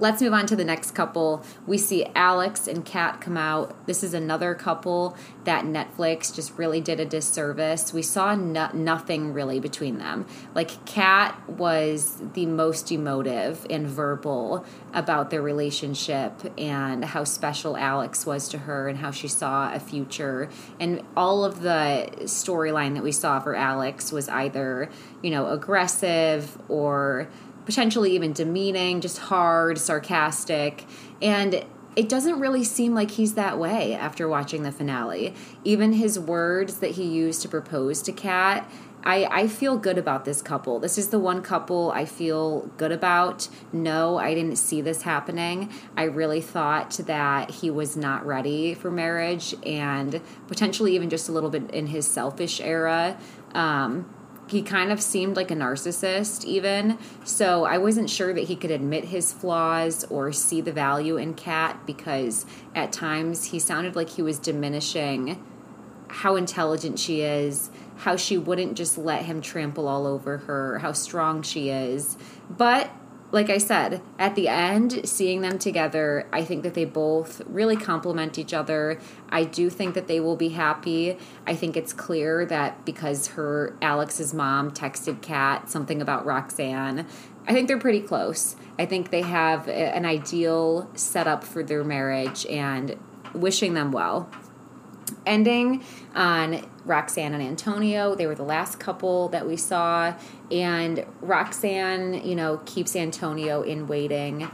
Let's 0.00 0.20
move 0.20 0.32
on 0.32 0.46
to 0.46 0.56
the 0.56 0.64
next 0.64 0.92
couple. 0.92 1.44
We 1.66 1.78
see 1.78 2.06
Alex 2.14 2.66
and 2.66 2.84
Kat 2.84 3.20
come 3.20 3.36
out. 3.36 3.86
This 3.86 4.02
is 4.02 4.14
another 4.14 4.54
couple 4.54 5.16
that 5.44 5.64
Netflix 5.64 6.34
just 6.34 6.56
really 6.58 6.80
did 6.80 7.00
a 7.00 7.04
disservice. 7.04 7.92
We 7.92 8.02
saw 8.02 8.34
no- 8.34 8.70
nothing 8.72 9.32
really 9.32 9.60
between 9.60 9.98
them. 9.98 10.26
Like, 10.54 10.84
Kat 10.84 11.48
was 11.48 12.20
the 12.34 12.46
most 12.46 12.90
emotive 12.90 13.66
and 13.70 13.86
verbal 13.86 14.64
about 14.92 15.30
their 15.30 15.42
relationship 15.42 16.32
and 16.58 17.04
how 17.04 17.24
special 17.24 17.76
Alex 17.76 18.26
was 18.26 18.48
to 18.48 18.58
her 18.58 18.88
and 18.88 18.98
how 18.98 19.10
she 19.10 19.28
saw 19.28 19.72
a 19.72 19.80
future. 19.80 20.48
And 20.80 21.02
all 21.16 21.44
of 21.44 21.60
the 21.60 22.08
storyline 22.22 22.94
that 22.94 23.02
we 23.02 23.12
saw 23.12 23.40
for 23.40 23.54
Alex 23.54 24.12
was 24.12 24.28
either, 24.28 24.88
you 25.22 25.30
know, 25.30 25.48
aggressive 25.48 26.58
or 26.68 27.28
potentially 27.64 28.12
even 28.12 28.32
demeaning, 28.32 29.00
just 29.00 29.18
hard, 29.18 29.78
sarcastic. 29.78 30.84
And 31.22 31.64
it 31.96 32.08
doesn't 32.08 32.40
really 32.40 32.64
seem 32.64 32.94
like 32.94 33.12
he's 33.12 33.34
that 33.34 33.58
way 33.58 33.94
after 33.94 34.28
watching 34.28 34.62
the 34.62 34.72
finale. 34.72 35.34
Even 35.62 35.94
his 35.94 36.18
words 36.18 36.78
that 36.78 36.92
he 36.92 37.04
used 37.04 37.42
to 37.42 37.48
propose 37.48 38.02
to 38.02 38.12
Kat, 38.12 38.68
I, 39.04 39.26
I 39.30 39.48
feel 39.48 39.76
good 39.76 39.98
about 39.98 40.24
this 40.24 40.40
couple. 40.40 40.80
This 40.80 40.96
is 40.96 41.08
the 41.08 41.18
one 41.18 41.42
couple 41.42 41.92
I 41.92 42.06
feel 42.06 42.70
good 42.78 42.90
about. 42.90 43.48
No, 43.72 44.16
I 44.18 44.34
didn't 44.34 44.56
see 44.56 44.80
this 44.80 45.02
happening. 45.02 45.70
I 45.96 46.04
really 46.04 46.40
thought 46.40 46.92
that 47.06 47.50
he 47.50 47.70
was 47.70 47.96
not 47.96 48.24
ready 48.24 48.72
for 48.72 48.90
marriage 48.90 49.54
and 49.64 50.22
potentially 50.48 50.94
even 50.94 51.10
just 51.10 51.28
a 51.28 51.32
little 51.32 51.50
bit 51.50 51.70
in 51.70 51.88
his 51.88 52.06
selfish 52.10 52.60
era. 52.60 53.18
Um, 53.54 54.12
he 54.46 54.62
kind 54.62 54.92
of 54.92 55.00
seemed 55.00 55.36
like 55.36 55.50
a 55.50 55.54
narcissist 55.54 56.44
even. 56.44 56.98
So 57.24 57.64
i 57.64 57.78
wasn't 57.78 58.10
sure 58.10 58.32
that 58.34 58.44
he 58.44 58.56
could 58.56 58.70
admit 58.70 59.06
his 59.06 59.32
flaws 59.32 60.04
or 60.04 60.32
see 60.32 60.60
the 60.60 60.72
value 60.72 61.16
in 61.16 61.34
kat 61.34 61.86
because 61.86 62.46
at 62.74 62.92
times 62.92 63.46
he 63.46 63.58
sounded 63.58 63.96
like 63.96 64.10
he 64.10 64.22
was 64.22 64.38
diminishing 64.38 65.42
how 66.08 66.36
intelligent 66.36 66.98
she 66.98 67.22
is 67.22 67.70
how 67.96 68.16
she 68.16 68.36
wouldn't 68.36 68.76
just 68.76 68.98
let 68.98 69.24
him 69.24 69.40
trample 69.40 69.88
all 69.88 70.06
over 70.06 70.38
her 70.38 70.78
how 70.80 70.92
strong 70.92 71.42
she 71.42 71.70
is. 71.70 72.16
But 72.50 72.90
like 73.34 73.50
I 73.50 73.58
said, 73.58 74.00
at 74.16 74.36
the 74.36 74.46
end, 74.46 75.08
seeing 75.08 75.40
them 75.40 75.58
together, 75.58 76.28
I 76.32 76.44
think 76.44 76.62
that 76.62 76.74
they 76.74 76.84
both 76.84 77.42
really 77.46 77.74
complement 77.74 78.38
each 78.38 78.54
other. 78.54 79.00
I 79.28 79.42
do 79.42 79.68
think 79.68 79.96
that 79.96 80.06
they 80.06 80.20
will 80.20 80.36
be 80.36 80.50
happy. 80.50 81.18
I 81.44 81.56
think 81.56 81.76
it's 81.76 81.92
clear 81.92 82.46
that 82.46 82.84
because 82.84 83.26
her 83.28 83.76
Alex's 83.82 84.32
mom 84.32 84.70
texted 84.70 85.20
Kat 85.20 85.68
something 85.68 86.00
about 86.00 86.24
Roxanne, 86.24 87.08
I 87.48 87.52
think 87.52 87.66
they're 87.66 87.76
pretty 87.76 88.02
close. 88.02 88.54
I 88.78 88.86
think 88.86 89.10
they 89.10 89.22
have 89.22 89.66
an 89.66 90.04
ideal 90.04 90.88
setup 90.94 91.42
for 91.42 91.64
their 91.64 91.82
marriage 91.82 92.46
and 92.46 92.94
wishing 93.34 93.74
them 93.74 93.90
well 93.90 94.30
ending 95.26 95.82
on 96.14 96.64
Roxanne 96.84 97.34
and 97.34 97.42
Antonio. 97.42 98.14
They 98.14 98.26
were 98.26 98.34
the 98.34 98.42
last 98.42 98.78
couple 98.78 99.28
that 99.28 99.46
we 99.46 99.56
saw. 99.56 100.14
And 100.50 101.04
Roxanne, 101.20 102.26
you 102.26 102.34
know, 102.34 102.60
keeps 102.66 102.94
Antonio 102.94 103.62
in 103.62 103.86
waiting 103.86 104.50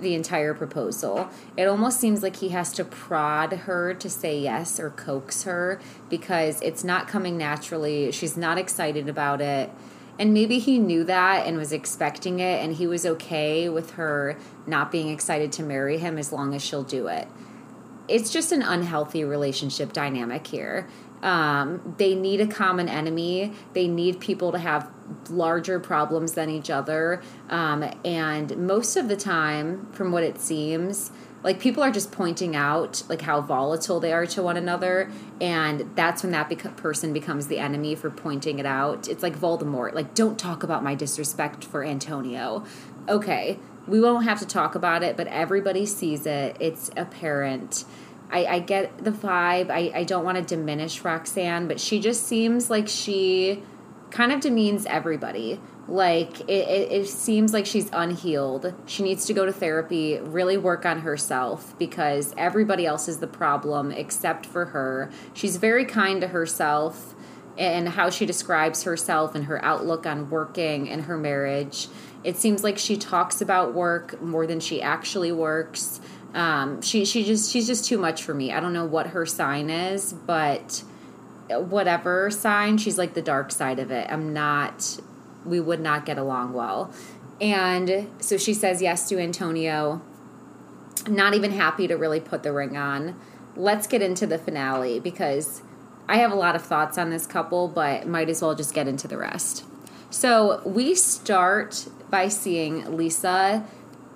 the 0.00 0.14
entire 0.14 0.54
proposal. 0.54 1.28
It 1.56 1.64
almost 1.64 2.00
seems 2.00 2.22
like 2.22 2.36
he 2.36 2.50
has 2.50 2.72
to 2.72 2.84
prod 2.84 3.52
her 3.52 3.92
to 3.94 4.08
say 4.08 4.38
yes 4.38 4.80
or 4.80 4.90
coax 4.90 5.42
her 5.42 5.80
because 6.08 6.60
it's 6.62 6.82
not 6.82 7.06
coming 7.06 7.36
naturally. 7.36 8.10
She's 8.10 8.36
not 8.36 8.56
excited 8.56 9.08
about 9.08 9.40
it. 9.40 9.70
And 10.18 10.34
maybe 10.34 10.58
he 10.58 10.78
knew 10.78 11.04
that 11.04 11.46
and 11.46 11.56
was 11.56 11.72
expecting 11.72 12.40
it, 12.40 12.62
and 12.62 12.74
he 12.74 12.86
was 12.86 13.06
okay 13.06 13.70
with 13.70 13.92
her 13.92 14.36
not 14.66 14.92
being 14.92 15.08
excited 15.08 15.50
to 15.52 15.62
marry 15.62 15.96
him 15.96 16.18
as 16.18 16.30
long 16.30 16.54
as 16.54 16.62
she'll 16.62 16.82
do 16.82 17.06
it 17.06 17.26
it's 18.10 18.30
just 18.30 18.52
an 18.52 18.62
unhealthy 18.62 19.24
relationship 19.24 19.92
dynamic 19.92 20.46
here. 20.46 20.88
Um, 21.22 21.94
they 21.98 22.14
need 22.14 22.40
a 22.40 22.46
common 22.46 22.88
enemy. 22.88 23.52
They 23.72 23.86
need 23.88 24.20
people 24.20 24.52
to 24.52 24.58
have 24.58 24.90
larger 25.28 25.78
problems 25.78 26.32
than 26.32 26.50
each 26.50 26.70
other. 26.70 27.22
Um, 27.48 27.84
and 28.04 28.56
most 28.56 28.96
of 28.96 29.08
the 29.08 29.16
time, 29.16 29.86
from 29.92 30.12
what 30.12 30.22
it 30.22 30.40
seems, 30.40 31.10
like 31.42 31.58
people 31.58 31.82
are 31.82 31.90
just 31.90 32.12
pointing 32.12 32.54
out 32.54 33.02
like 33.08 33.22
how 33.22 33.40
volatile 33.40 34.00
they 34.00 34.12
are 34.12 34.26
to 34.26 34.42
one 34.42 34.56
another 34.56 35.10
and 35.40 35.90
that's 35.94 36.22
when 36.22 36.32
that 36.32 36.50
beca- 36.50 36.76
person 36.76 37.12
becomes 37.12 37.46
the 37.46 37.58
enemy 37.58 37.94
for 37.94 38.10
pointing 38.10 38.58
it 38.58 38.66
out 38.66 39.08
it's 39.08 39.22
like 39.22 39.38
voldemort 39.38 39.94
like 39.94 40.14
don't 40.14 40.38
talk 40.38 40.62
about 40.62 40.84
my 40.84 40.94
disrespect 40.94 41.64
for 41.64 41.82
antonio 41.82 42.62
okay 43.08 43.58
we 43.86 44.00
won't 44.00 44.24
have 44.24 44.38
to 44.40 44.46
talk 44.46 44.74
about 44.74 45.02
it, 45.02 45.16
but 45.16 45.26
everybody 45.28 45.86
sees 45.86 46.26
it. 46.26 46.56
It's 46.60 46.90
apparent. 46.96 47.84
I, 48.30 48.46
I 48.46 48.58
get 48.60 49.02
the 49.02 49.10
vibe. 49.10 49.70
I, 49.70 49.90
I 49.94 50.04
don't 50.04 50.24
want 50.24 50.36
to 50.38 50.42
diminish 50.42 51.02
Roxanne, 51.02 51.66
but 51.66 51.80
she 51.80 52.00
just 52.00 52.26
seems 52.26 52.70
like 52.70 52.88
she 52.88 53.62
kind 54.10 54.32
of 54.32 54.40
demeans 54.40 54.86
everybody. 54.86 55.60
Like 55.88 56.40
it, 56.42 56.68
it, 56.68 56.92
it, 56.92 57.08
seems 57.08 57.52
like 57.52 57.66
she's 57.66 57.90
unhealed. 57.92 58.74
She 58.86 59.02
needs 59.02 59.26
to 59.26 59.32
go 59.32 59.44
to 59.44 59.52
therapy, 59.52 60.20
really 60.20 60.56
work 60.56 60.86
on 60.86 61.00
herself 61.00 61.76
because 61.78 62.32
everybody 62.36 62.86
else 62.86 63.08
is 63.08 63.18
the 63.18 63.26
problem 63.26 63.90
except 63.90 64.46
for 64.46 64.66
her. 64.66 65.10
She's 65.34 65.56
very 65.56 65.84
kind 65.84 66.20
to 66.20 66.28
herself 66.28 67.16
and 67.58 67.88
how 67.88 68.08
she 68.08 68.24
describes 68.24 68.84
herself 68.84 69.34
and 69.34 69.46
her 69.46 69.64
outlook 69.64 70.06
on 70.06 70.30
working 70.30 70.88
and 70.88 71.02
her 71.02 71.16
marriage. 71.16 71.88
It 72.22 72.36
seems 72.36 72.62
like 72.62 72.78
she 72.78 72.96
talks 72.96 73.40
about 73.40 73.74
work 73.74 74.20
more 74.20 74.46
than 74.46 74.60
she 74.60 74.82
actually 74.82 75.32
works. 75.32 76.00
Um, 76.34 76.82
she 76.82 77.04
she 77.04 77.24
just 77.24 77.50
she's 77.50 77.66
just 77.66 77.84
too 77.86 77.98
much 77.98 78.22
for 78.22 78.34
me. 78.34 78.52
I 78.52 78.60
don't 78.60 78.72
know 78.72 78.84
what 78.84 79.08
her 79.08 79.26
sign 79.26 79.70
is, 79.70 80.12
but 80.12 80.84
whatever 81.48 82.30
sign, 82.30 82.78
she's 82.78 82.98
like 82.98 83.14
the 83.14 83.22
dark 83.22 83.50
side 83.50 83.78
of 83.78 83.90
it. 83.90 84.06
I'm 84.10 84.32
not. 84.32 85.00
We 85.44 85.58
would 85.60 85.80
not 85.80 86.04
get 86.04 86.18
along 86.18 86.52
well. 86.52 86.92
And 87.40 88.10
so 88.20 88.36
she 88.36 88.52
says 88.52 88.82
yes 88.82 89.08
to 89.08 89.18
Antonio. 89.18 90.02
Not 91.08 91.34
even 91.34 91.52
happy 91.52 91.88
to 91.88 91.94
really 91.94 92.20
put 92.20 92.42
the 92.42 92.52
ring 92.52 92.76
on. 92.76 93.18
Let's 93.56 93.86
get 93.86 94.02
into 94.02 94.26
the 94.26 94.38
finale 94.38 95.00
because 95.00 95.62
I 96.06 96.18
have 96.18 96.30
a 96.30 96.36
lot 96.36 96.54
of 96.54 96.62
thoughts 96.62 96.98
on 96.98 97.10
this 97.10 97.26
couple, 97.26 97.68
but 97.68 98.06
might 98.06 98.28
as 98.28 98.42
well 98.42 98.54
just 98.54 98.74
get 98.74 98.86
into 98.86 99.08
the 99.08 99.16
rest. 99.16 99.64
So 100.10 100.60
we 100.66 100.94
start 100.94 101.86
by 102.10 102.28
seeing 102.28 102.96
Lisa 102.96 103.64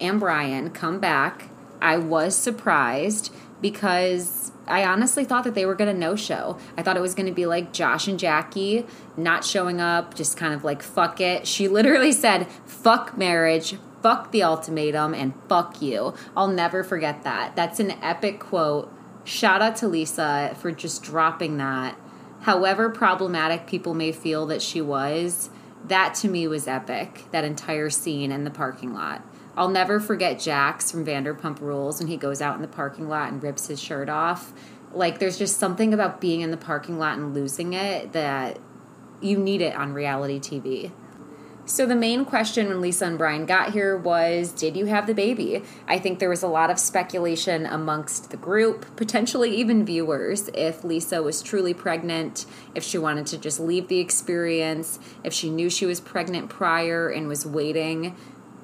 and 0.01 0.21
Brian 0.21 0.71
come 0.71 0.99
back. 0.99 1.49
I 1.81 1.99
was 1.99 2.37
surprised 2.37 3.33
because 3.61 4.53
I 4.67 4.85
honestly 4.85 5.25
thought 5.25 5.45
that 5.45 5.55
they 5.55 5.67
were 5.67 5.75
going 5.75 5.93
to 5.93 5.99
no 5.99 6.17
show. 6.17 6.59
I 6.77 6.83
thought 6.83 6.97
it 6.97 7.01
was 7.01 7.15
going 7.15 7.27
to 7.27 7.33
be 7.33 7.47
like 7.47 7.73
Josh 7.73 8.09
and 8.09 8.19
Jackie 8.19 8.87
not 9.17 9.45
showing 9.45 9.81
up, 9.81 10.15
just 10.15 10.37
kind 10.37 10.55
of 10.55 10.65
like 10.65 10.83
fuck 10.83 11.21
it. 11.21 11.47
She 11.47 11.69
literally 11.69 12.13
said, 12.13 12.47
fuck 12.67 13.17
marriage, 13.17 13.77
fuck 14.03 14.33
the 14.33 14.43
ultimatum, 14.43 15.15
and 15.15 15.35
fuck 15.49 15.81
you. 15.81 16.15
I'll 16.37 16.49
never 16.49 16.83
forget 16.83 17.23
that. 17.25 17.57
That's 17.57 17.81
an 17.81 17.93
epic 18.03 18.41
quote. 18.41 18.93
Shout 19.25 19.63
out 19.63 19.77
to 19.77 19.89
Lisa 19.89 20.55
for 20.61 20.71
just 20.71 21.03
dropping 21.03 21.57
that. 21.59 21.97
However 22.41 22.91
problematic 22.91 23.67
people 23.67 23.95
may 23.95 24.13
feel 24.13 24.45
that 24.47 24.61
she 24.61 24.83
was, 24.83 25.49
that 25.89 26.15
to 26.17 26.29
me 26.29 26.47
was 26.49 26.67
epic, 26.67 27.25
that 27.31 27.45
entire 27.45 27.91
scene 27.91 28.33
in 28.33 28.45
the 28.45 28.51
parking 28.51 28.95
lot. 28.95 29.23
I'll 29.57 29.69
never 29.69 30.01
forget 30.01 30.41
Jax 30.41 30.91
from 30.91 31.05
Vanderpump 31.05 31.61
Rules 31.61 32.01
when 32.01 32.09
he 32.09 32.17
goes 32.17 32.41
out 32.41 32.57
in 32.57 32.63
the 32.63 32.69
parking 32.69 33.09
lot 33.09 33.33
and 33.33 33.43
rips 33.43 33.69
his 33.69 33.81
shirt 33.81 34.09
off. 34.09 34.53
Like, 34.93 35.19
there's 35.19 35.39
just 35.39 35.59
something 35.59 35.95
about 35.95 36.21
being 36.21 36.41
in 36.41 36.51
the 36.51 36.57
parking 36.57 36.99
lot 36.99 37.19
and 37.19 37.35
losing 37.35 37.73
it 37.73 38.13
that 38.13 38.59
you 39.21 39.39
need 39.39 39.61
it 39.61 39.75
on 39.75 39.93
reality 39.93 40.41
TV. 40.41 40.91
So, 41.67 41.87
the 41.87 41.97
main 41.97 42.27
question 42.27 42.69
when 42.69 42.83
Lisa 42.83 43.07
and 43.07 43.17
Brian 43.17 43.47
got 43.47 43.73
here 43.73 43.97
was 43.97 44.53
Did 44.53 44.77
you 44.77 44.85
have 44.87 45.07
the 45.07 45.15
baby? 45.15 45.63
I 45.89 45.99
think 45.99 46.19
there 46.19 46.29
was 46.29 46.43
a 46.43 46.49
lot 46.49 46.71
of 46.71 46.79
speculation 46.79 47.65
amongst 47.65 48.31
the 48.31 48.37
group, 48.37 48.97
potentially 48.97 49.57
even 49.57 49.87
viewers, 49.87 50.51
if 50.53 50.85
Lisa 50.85 51.23
was 51.23 51.43
truly 51.43 51.73
pregnant, 51.73 52.45
if 52.75 52.85
she 52.85 52.99
wanted 52.99 53.27
to 53.29 53.39
just 53.39 53.59
leave 53.61 53.89
the 53.89 53.99
experience, 53.99 54.99
if 55.23 55.33
she 55.33 55.49
knew 55.49 55.71
she 55.71 55.87
was 55.87 56.01
pregnant 56.01 56.51
prior 56.51 57.09
and 57.09 57.29
was 57.29 57.47
waiting 57.47 58.15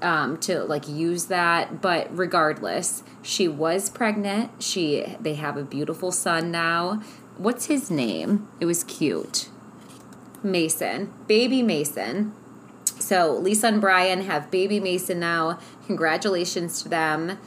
um, 0.03 0.37
to 0.39 0.63
like 0.65 0.87
use 0.87 1.27
that. 1.27 1.81
But 1.81 2.15
regardless, 2.15 3.03
she 3.23 3.49
was 3.49 3.89
pregnant. 3.89 4.63
She 4.63 5.17
they 5.19 5.37
have 5.37 5.57
a 5.57 5.65
beautiful 5.65 6.13
son 6.13 6.51
now. 6.51 7.01
What's 7.39 7.65
his 7.65 7.91
name? 7.91 8.47
It 8.61 8.67
was 8.67 8.85
cute. 8.85 9.49
Mason, 10.43 11.15
baby 11.27 11.63
Mason. 11.63 12.35
So 13.11 13.33
Lisa 13.33 13.67
and 13.67 13.81
Brian 13.81 14.21
have 14.21 14.53
baby 14.53 14.79
Mason 14.79 15.19
now. 15.19 15.59
Congratulations 15.89 16.81
to 16.85 16.89
them. 16.89 17.41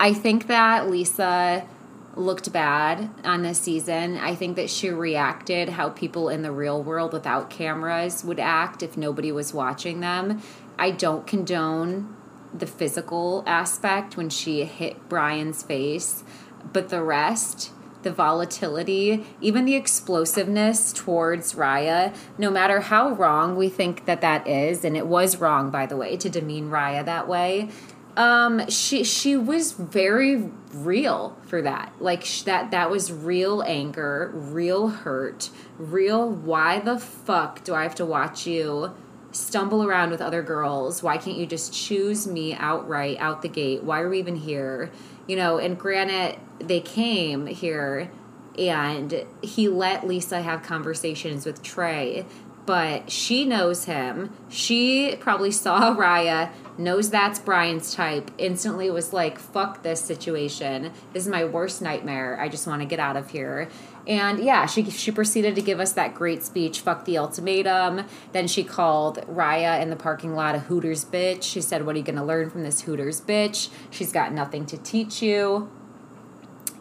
I 0.00 0.12
think 0.12 0.48
that 0.48 0.90
Lisa 0.90 1.68
looked 2.16 2.52
bad 2.52 3.10
on 3.22 3.42
this 3.42 3.60
season. 3.60 4.16
I 4.16 4.34
think 4.34 4.56
that 4.56 4.68
she 4.68 4.88
reacted 4.88 5.68
how 5.68 5.90
people 5.90 6.28
in 6.28 6.42
the 6.42 6.50
real 6.50 6.82
world 6.82 7.12
without 7.12 7.48
cameras 7.48 8.24
would 8.24 8.40
act 8.40 8.82
if 8.82 8.96
nobody 8.96 9.30
was 9.30 9.54
watching 9.54 10.00
them. 10.00 10.42
I 10.76 10.90
don't 10.90 11.28
condone 11.28 12.16
the 12.52 12.66
physical 12.66 13.44
aspect 13.46 14.16
when 14.16 14.30
she 14.30 14.64
hit 14.64 15.08
Brian's 15.08 15.62
face, 15.62 16.24
but 16.72 16.88
the 16.88 17.04
rest, 17.04 17.70
the 18.02 18.12
volatility, 18.12 19.26
even 19.40 19.64
the 19.64 19.74
explosiveness 19.74 20.92
towards 20.92 21.54
Riah, 21.54 22.12
no 22.38 22.50
matter 22.50 22.80
how 22.80 23.10
wrong 23.10 23.56
we 23.56 23.68
think 23.68 24.06
that 24.06 24.20
that 24.20 24.46
is, 24.46 24.84
and 24.84 24.96
it 24.96 25.06
was 25.06 25.36
wrong, 25.38 25.70
by 25.70 25.86
the 25.86 25.96
way, 25.96 26.16
to 26.16 26.28
demean 26.28 26.70
Riah 26.70 27.04
that 27.04 27.28
way. 27.28 27.68
Um, 28.16 28.68
she 28.68 29.04
she 29.04 29.36
was 29.36 29.72
very 29.72 30.50
real 30.74 31.36
for 31.46 31.62
that. 31.62 31.92
Like 32.00 32.24
sh- 32.24 32.42
that 32.42 32.72
that 32.72 32.90
was 32.90 33.12
real 33.12 33.62
anger, 33.62 34.32
real 34.34 34.88
hurt, 34.88 35.50
real. 35.78 36.28
Why 36.28 36.80
the 36.80 36.98
fuck 36.98 37.62
do 37.64 37.74
I 37.74 37.84
have 37.84 37.94
to 37.96 38.04
watch 38.04 38.46
you? 38.46 38.92
stumble 39.32 39.84
around 39.84 40.10
with 40.10 40.20
other 40.20 40.42
girls. 40.42 41.02
Why 41.02 41.18
can't 41.18 41.36
you 41.36 41.46
just 41.46 41.72
choose 41.72 42.26
me 42.26 42.54
outright 42.54 43.16
out 43.20 43.42
the 43.42 43.48
gate? 43.48 43.82
Why 43.82 44.00
are 44.00 44.08
we 44.08 44.18
even 44.18 44.36
here? 44.36 44.90
You 45.30 45.36
know, 45.36 45.58
and 45.58 45.78
granted, 45.78 46.40
they 46.58 46.80
came 46.80 47.46
here 47.46 48.10
and 48.58 49.24
he 49.44 49.68
let 49.68 50.04
Lisa 50.04 50.42
have 50.42 50.64
conversations 50.64 51.46
with 51.46 51.62
Trey, 51.62 52.26
but 52.70 53.10
she 53.10 53.44
knows 53.44 53.86
him. 53.86 54.32
She 54.48 55.16
probably 55.18 55.50
saw 55.50 55.90
Riah, 55.98 56.50
knows 56.78 57.10
that's 57.10 57.40
Brian's 57.40 57.92
type, 57.92 58.30
instantly 58.38 58.88
was 58.92 59.12
like, 59.12 59.40
fuck 59.40 59.82
this 59.82 60.00
situation. 60.00 60.92
This 61.12 61.24
is 61.24 61.28
my 61.28 61.44
worst 61.44 61.82
nightmare. 61.82 62.38
I 62.40 62.48
just 62.48 62.68
want 62.68 62.80
to 62.80 62.86
get 62.86 63.00
out 63.00 63.16
of 63.16 63.30
here. 63.30 63.68
And 64.06 64.38
yeah, 64.38 64.66
she 64.66 64.88
she 64.88 65.10
proceeded 65.10 65.56
to 65.56 65.62
give 65.62 65.80
us 65.80 65.94
that 65.94 66.14
great 66.14 66.44
speech, 66.44 66.78
fuck 66.78 67.06
the 67.06 67.18
ultimatum. 67.18 68.06
Then 68.30 68.46
she 68.46 68.62
called 68.62 69.24
Riah 69.26 69.82
in 69.82 69.90
the 69.90 69.96
parking 69.96 70.36
lot 70.36 70.54
a 70.54 70.60
Hooters 70.60 71.04
bitch. 71.04 71.42
She 71.42 71.60
said, 71.60 71.84
What 71.84 71.96
are 71.96 71.98
you 71.98 72.04
gonna 72.04 72.24
learn 72.24 72.50
from 72.50 72.62
this 72.62 72.82
Hooters 72.82 73.20
bitch? 73.20 73.68
She's 73.90 74.12
got 74.12 74.32
nothing 74.32 74.64
to 74.66 74.78
teach 74.78 75.22
you. 75.22 75.68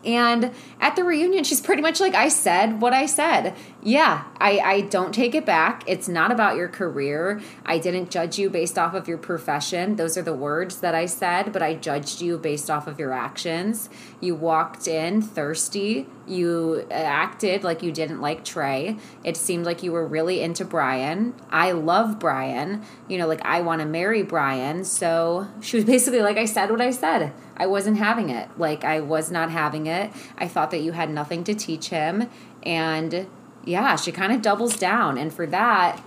And 0.05 0.51
at 0.79 0.95
the 0.95 1.03
reunion, 1.03 1.43
she's 1.43 1.61
pretty 1.61 1.81
much 1.81 1.99
like, 1.99 2.15
I 2.15 2.29
said 2.29 2.81
what 2.81 2.93
I 2.93 3.05
said. 3.05 3.55
Yeah, 3.81 4.25
I, 4.41 4.59
I 4.59 4.81
don't 4.81 5.13
take 5.13 5.33
it 5.33 5.45
back. 5.45 5.83
It's 5.87 6.09
not 6.09 6.33
about 6.33 6.57
your 6.57 6.67
career. 6.67 7.39
I 7.65 7.77
didn't 7.77 8.11
judge 8.11 8.37
you 8.37 8.49
based 8.49 8.77
off 8.77 8.93
of 8.93 9.07
your 9.07 9.17
profession. 9.17 9.95
Those 9.95 10.17
are 10.17 10.21
the 10.21 10.33
words 10.33 10.81
that 10.81 10.93
I 10.93 11.05
said, 11.05 11.53
but 11.53 11.61
I 11.61 11.75
judged 11.75 12.21
you 12.21 12.37
based 12.37 12.69
off 12.69 12.87
of 12.87 12.99
your 12.99 13.13
actions. 13.13 13.89
You 14.19 14.35
walked 14.35 14.85
in 14.85 15.21
thirsty. 15.21 16.07
You 16.27 16.85
acted 16.91 17.63
like 17.63 17.81
you 17.81 17.93
didn't 17.93 18.19
like 18.19 18.43
Trey. 18.43 18.97
It 19.23 19.37
seemed 19.37 19.65
like 19.65 19.81
you 19.81 19.93
were 19.93 20.05
really 20.05 20.41
into 20.41 20.65
Brian. 20.65 21.33
I 21.49 21.71
love 21.71 22.19
Brian. 22.19 22.83
You 23.07 23.17
know, 23.17 23.27
like 23.27 23.45
I 23.45 23.61
want 23.61 23.79
to 23.79 23.87
marry 23.87 24.23
Brian. 24.23 24.83
So 24.83 25.47
she 25.61 25.77
was 25.77 25.85
basically 25.85 26.21
like, 26.21 26.35
I 26.35 26.45
said 26.45 26.69
what 26.69 26.81
I 26.81 26.91
said. 26.91 27.31
I 27.55 27.65
wasn't 27.65 27.97
having 27.97 28.29
it. 28.29 28.49
Like, 28.57 28.83
I 28.83 28.99
was 28.99 29.31
not 29.31 29.51
having 29.51 29.87
it. 29.87 30.11
I 30.37 30.49
thought 30.49 30.71
that 30.71 30.81
you 30.81 30.91
had 30.91 31.09
nothing 31.09 31.45
to 31.45 31.53
teach 31.53 31.89
him. 31.89 32.29
And 32.63 33.27
yeah, 33.65 33.95
she 33.95 34.11
kind 34.11 34.33
of 34.33 34.41
doubles 34.41 34.77
down. 34.77 35.17
And 35.17 35.33
for 35.33 35.45
that, 35.47 36.01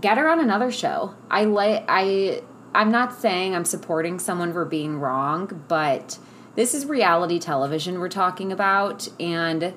get 0.00 0.18
her 0.18 0.28
on 0.28 0.40
another 0.40 0.70
show. 0.70 1.14
I 1.30 1.44
like, 1.44 1.84
I, 1.88 2.42
I'm 2.74 2.90
not 2.90 3.14
saying 3.14 3.54
I'm 3.54 3.64
supporting 3.64 4.18
someone 4.18 4.52
for 4.52 4.64
being 4.64 4.98
wrong, 4.98 5.64
but 5.68 6.18
this 6.54 6.74
is 6.74 6.86
reality 6.86 7.38
television 7.38 7.98
we're 7.98 8.08
talking 8.08 8.52
about. 8.52 9.08
And 9.18 9.74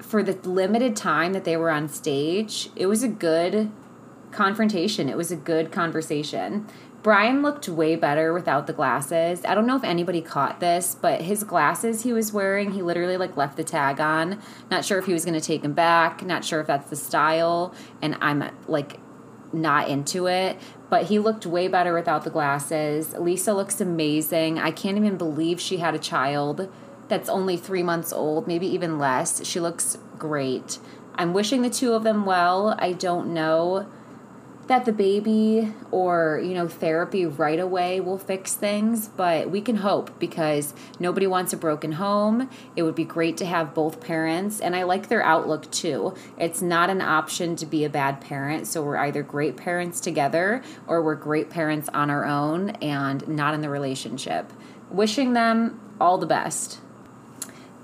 for 0.00 0.22
the 0.22 0.32
limited 0.48 0.96
time 0.96 1.32
that 1.32 1.44
they 1.44 1.56
were 1.56 1.70
on 1.70 1.88
stage, 1.88 2.68
it 2.76 2.86
was 2.86 3.02
a 3.02 3.08
good 3.08 3.70
confrontation. 4.32 5.08
It 5.08 5.16
was 5.16 5.30
a 5.30 5.36
good 5.36 5.72
conversation. 5.72 6.66
Brian 7.04 7.42
looked 7.42 7.68
way 7.68 7.96
better 7.96 8.32
without 8.32 8.66
the 8.66 8.72
glasses. 8.72 9.44
I 9.44 9.54
don't 9.54 9.66
know 9.66 9.76
if 9.76 9.84
anybody 9.84 10.22
caught 10.22 10.58
this, 10.58 10.96
but 10.98 11.20
his 11.20 11.44
glasses 11.44 12.02
he 12.02 12.14
was 12.14 12.32
wearing, 12.32 12.72
he 12.72 12.80
literally 12.80 13.18
like 13.18 13.36
left 13.36 13.58
the 13.58 13.62
tag 13.62 14.00
on. 14.00 14.40
Not 14.70 14.86
sure 14.86 14.98
if 14.98 15.04
he 15.04 15.12
was 15.12 15.22
going 15.22 15.38
to 15.38 15.46
take 15.46 15.60
them 15.60 15.74
back, 15.74 16.24
not 16.24 16.46
sure 16.46 16.60
if 16.60 16.66
that's 16.66 16.88
the 16.88 16.96
style, 16.96 17.74
and 18.00 18.16
I'm 18.22 18.50
like 18.66 18.98
not 19.52 19.90
into 19.90 20.26
it, 20.26 20.58
but 20.88 21.04
he 21.04 21.18
looked 21.18 21.44
way 21.44 21.68
better 21.68 21.92
without 21.92 22.24
the 22.24 22.30
glasses. 22.30 23.12
Lisa 23.12 23.52
looks 23.52 23.82
amazing. 23.82 24.58
I 24.58 24.70
can't 24.70 24.96
even 24.96 25.18
believe 25.18 25.60
she 25.60 25.76
had 25.76 25.94
a 25.94 25.98
child 25.98 26.72
that's 27.08 27.28
only 27.28 27.58
3 27.58 27.82
months 27.82 28.14
old, 28.14 28.48
maybe 28.48 28.66
even 28.66 28.98
less. 28.98 29.44
She 29.46 29.60
looks 29.60 29.98
great. 30.18 30.78
I'm 31.16 31.34
wishing 31.34 31.60
the 31.60 31.68
two 31.68 31.92
of 31.92 32.02
them 32.02 32.24
well. 32.24 32.74
I 32.78 32.92
don't 32.92 33.34
know 33.34 33.86
that 34.66 34.84
the 34.84 34.92
baby 34.92 35.72
or 35.90 36.40
you 36.42 36.54
know 36.54 36.66
therapy 36.66 37.26
right 37.26 37.60
away 37.60 38.00
will 38.00 38.18
fix 38.18 38.54
things 38.54 39.08
but 39.08 39.50
we 39.50 39.60
can 39.60 39.76
hope 39.76 40.18
because 40.18 40.72
nobody 40.98 41.26
wants 41.26 41.52
a 41.52 41.56
broken 41.56 41.92
home. 41.92 42.48
It 42.76 42.82
would 42.82 42.94
be 42.94 43.04
great 43.04 43.36
to 43.38 43.46
have 43.46 43.74
both 43.74 44.00
parents 44.00 44.60
and 44.60 44.74
i 44.74 44.82
like 44.82 45.08
their 45.08 45.22
outlook 45.22 45.70
too. 45.70 46.14
It's 46.38 46.62
not 46.62 46.90
an 46.90 47.00
option 47.00 47.56
to 47.56 47.66
be 47.66 47.84
a 47.84 47.90
bad 47.90 48.20
parent 48.20 48.66
so 48.66 48.82
we're 48.82 48.96
either 48.96 49.22
great 49.22 49.56
parents 49.56 50.00
together 50.00 50.62
or 50.86 51.02
we're 51.02 51.14
great 51.14 51.50
parents 51.50 51.88
on 51.92 52.10
our 52.10 52.24
own 52.24 52.70
and 52.70 53.26
not 53.28 53.54
in 53.54 53.60
the 53.60 53.70
relationship. 53.70 54.52
Wishing 54.90 55.32
them 55.34 55.80
all 56.00 56.18
the 56.18 56.26
best. 56.26 56.80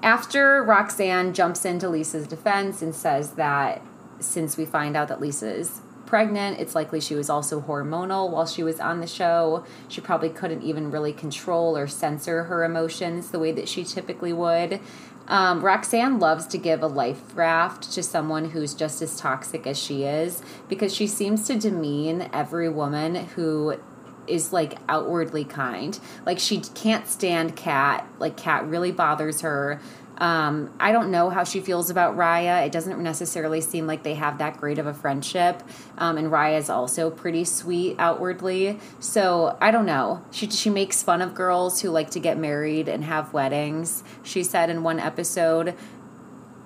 After 0.02 0.62
roxanne 0.62 1.34
jumps 1.34 1.64
into 1.64 1.88
lisa's 1.88 2.26
defense 2.26 2.80
and 2.80 2.94
says 2.94 3.32
that 3.32 3.82
since 4.18 4.56
we 4.56 4.64
find 4.64 4.96
out 4.96 5.08
that 5.08 5.20
lisa 5.20 5.50
is 5.50 5.80
pregnant. 6.10 6.58
It's 6.58 6.74
likely 6.74 7.00
she 7.00 7.14
was 7.14 7.30
also 7.30 7.60
hormonal 7.60 8.28
while 8.30 8.44
she 8.44 8.64
was 8.64 8.80
on 8.80 8.98
the 8.98 9.06
show. 9.06 9.64
She 9.86 10.00
probably 10.00 10.28
couldn't 10.28 10.62
even 10.62 10.90
really 10.90 11.12
control 11.12 11.76
or 11.76 11.86
censor 11.86 12.44
her 12.44 12.64
emotions 12.64 13.30
the 13.30 13.38
way 13.38 13.52
that 13.52 13.68
she 13.68 13.84
typically 13.84 14.32
would. 14.32 14.80
Um, 15.28 15.60
Roxanne 15.60 16.18
loves 16.18 16.48
to 16.48 16.58
give 16.58 16.82
a 16.82 16.88
life 16.88 17.36
raft 17.36 17.92
to 17.92 18.02
someone 18.02 18.50
who's 18.50 18.74
just 18.74 19.00
as 19.00 19.16
toxic 19.16 19.68
as 19.68 19.78
she 19.78 20.02
is 20.02 20.42
because 20.68 20.92
she 20.92 21.06
seems 21.06 21.46
to 21.46 21.56
demean 21.56 22.28
every 22.32 22.68
woman 22.68 23.14
who 23.14 23.78
is 24.26 24.52
like 24.52 24.78
outwardly 24.88 25.44
kind. 25.44 26.00
Like 26.26 26.40
she 26.40 26.58
can't 26.58 27.06
stand 27.06 27.54
Kat. 27.54 28.04
Like 28.18 28.36
Kat 28.36 28.66
really 28.66 28.90
bothers 28.90 29.42
her. 29.42 29.80
Um, 30.20 30.72
I 30.78 30.92
don't 30.92 31.11
know 31.11 31.30
how 31.30 31.44
she 31.44 31.61
feels 31.61 31.88
about 31.88 32.16
Riah. 32.16 32.64
It 32.66 32.72
doesn't 32.72 33.02
necessarily 33.02 33.62
seem 33.62 33.87
like 33.87 34.02
they 34.02 34.14
have 34.14 34.38
that 34.38 34.59
great 34.59 34.78
of 34.78 34.87
a 34.87 34.92
friendship. 34.92 35.62
Um, 35.96 36.18
and 36.18 36.30
Riah 36.30 36.59
is 36.59 36.68
also 36.68 37.11
pretty 37.11 37.44
sweet 37.44 37.96
outwardly. 37.98 38.78
So 39.00 39.56
I 39.61 39.70
don't 39.70 39.87
know. 39.87 40.22
She, 40.30 40.50
she 40.50 40.68
makes 40.68 41.02
fun 41.02 41.22
of 41.22 41.35
girls 41.35 41.80
who 41.80 41.90
like 41.90 42.11
to 42.11 42.20
get 42.20 42.38
married 42.38 42.87
and 42.87 43.02
have 43.04 43.33
weddings. 43.33 44.04
She 44.22 44.44
said 44.44 44.68
in 44.68 44.83
one 44.83 45.00
episode, 45.00 45.74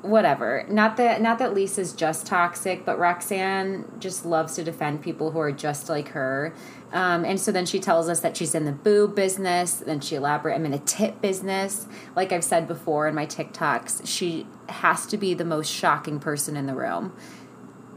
whatever. 0.05 0.67
Not 0.69 0.97
that 0.99 1.23
not 1.23 1.39
that 1.39 1.55
Lisa's 1.55 1.93
just 1.93 2.27
toxic, 2.27 2.85
but 2.85 2.99
Roxanne 2.99 3.91
just 3.99 4.27
loves 4.27 4.55
to 4.57 4.65
defend 4.65 5.03
people 5.03 5.31
who 5.31 5.39
are 5.39 5.53
just 5.53 5.89
like 5.89 6.09
her. 6.09 6.55
Um, 6.95 7.25
and 7.25 7.41
so 7.41 7.51
then 7.51 7.67
she 7.67 7.81
tells 7.81 8.09
us 8.09 8.21
that 8.21 8.37
she's 8.37 8.55
in 8.55 8.65
the 8.65 8.73
boo 8.73 9.09
business. 9.09 9.75
Then 9.75 10.01
she 10.01 10.15
elaborate, 10.15 10.55
I'm 10.55 10.65
in 10.65 10.73
a 10.73 10.79
tit 10.79 11.21
business. 11.21 11.89
Like 12.15 12.31
I've 12.31 12.45
said 12.45 12.69
before 12.69 13.09
in 13.09 13.17
my 13.17 13.27
TikToks, 13.27 14.07
she 14.07 14.47
has 14.69 15.05
to 15.07 15.17
be 15.19 15.35
the 15.35 15.45
most 15.45 15.71
shocking 15.71 16.21
person 16.21 16.57
in 16.57 16.67
the 16.67 16.75
room. 16.75 17.13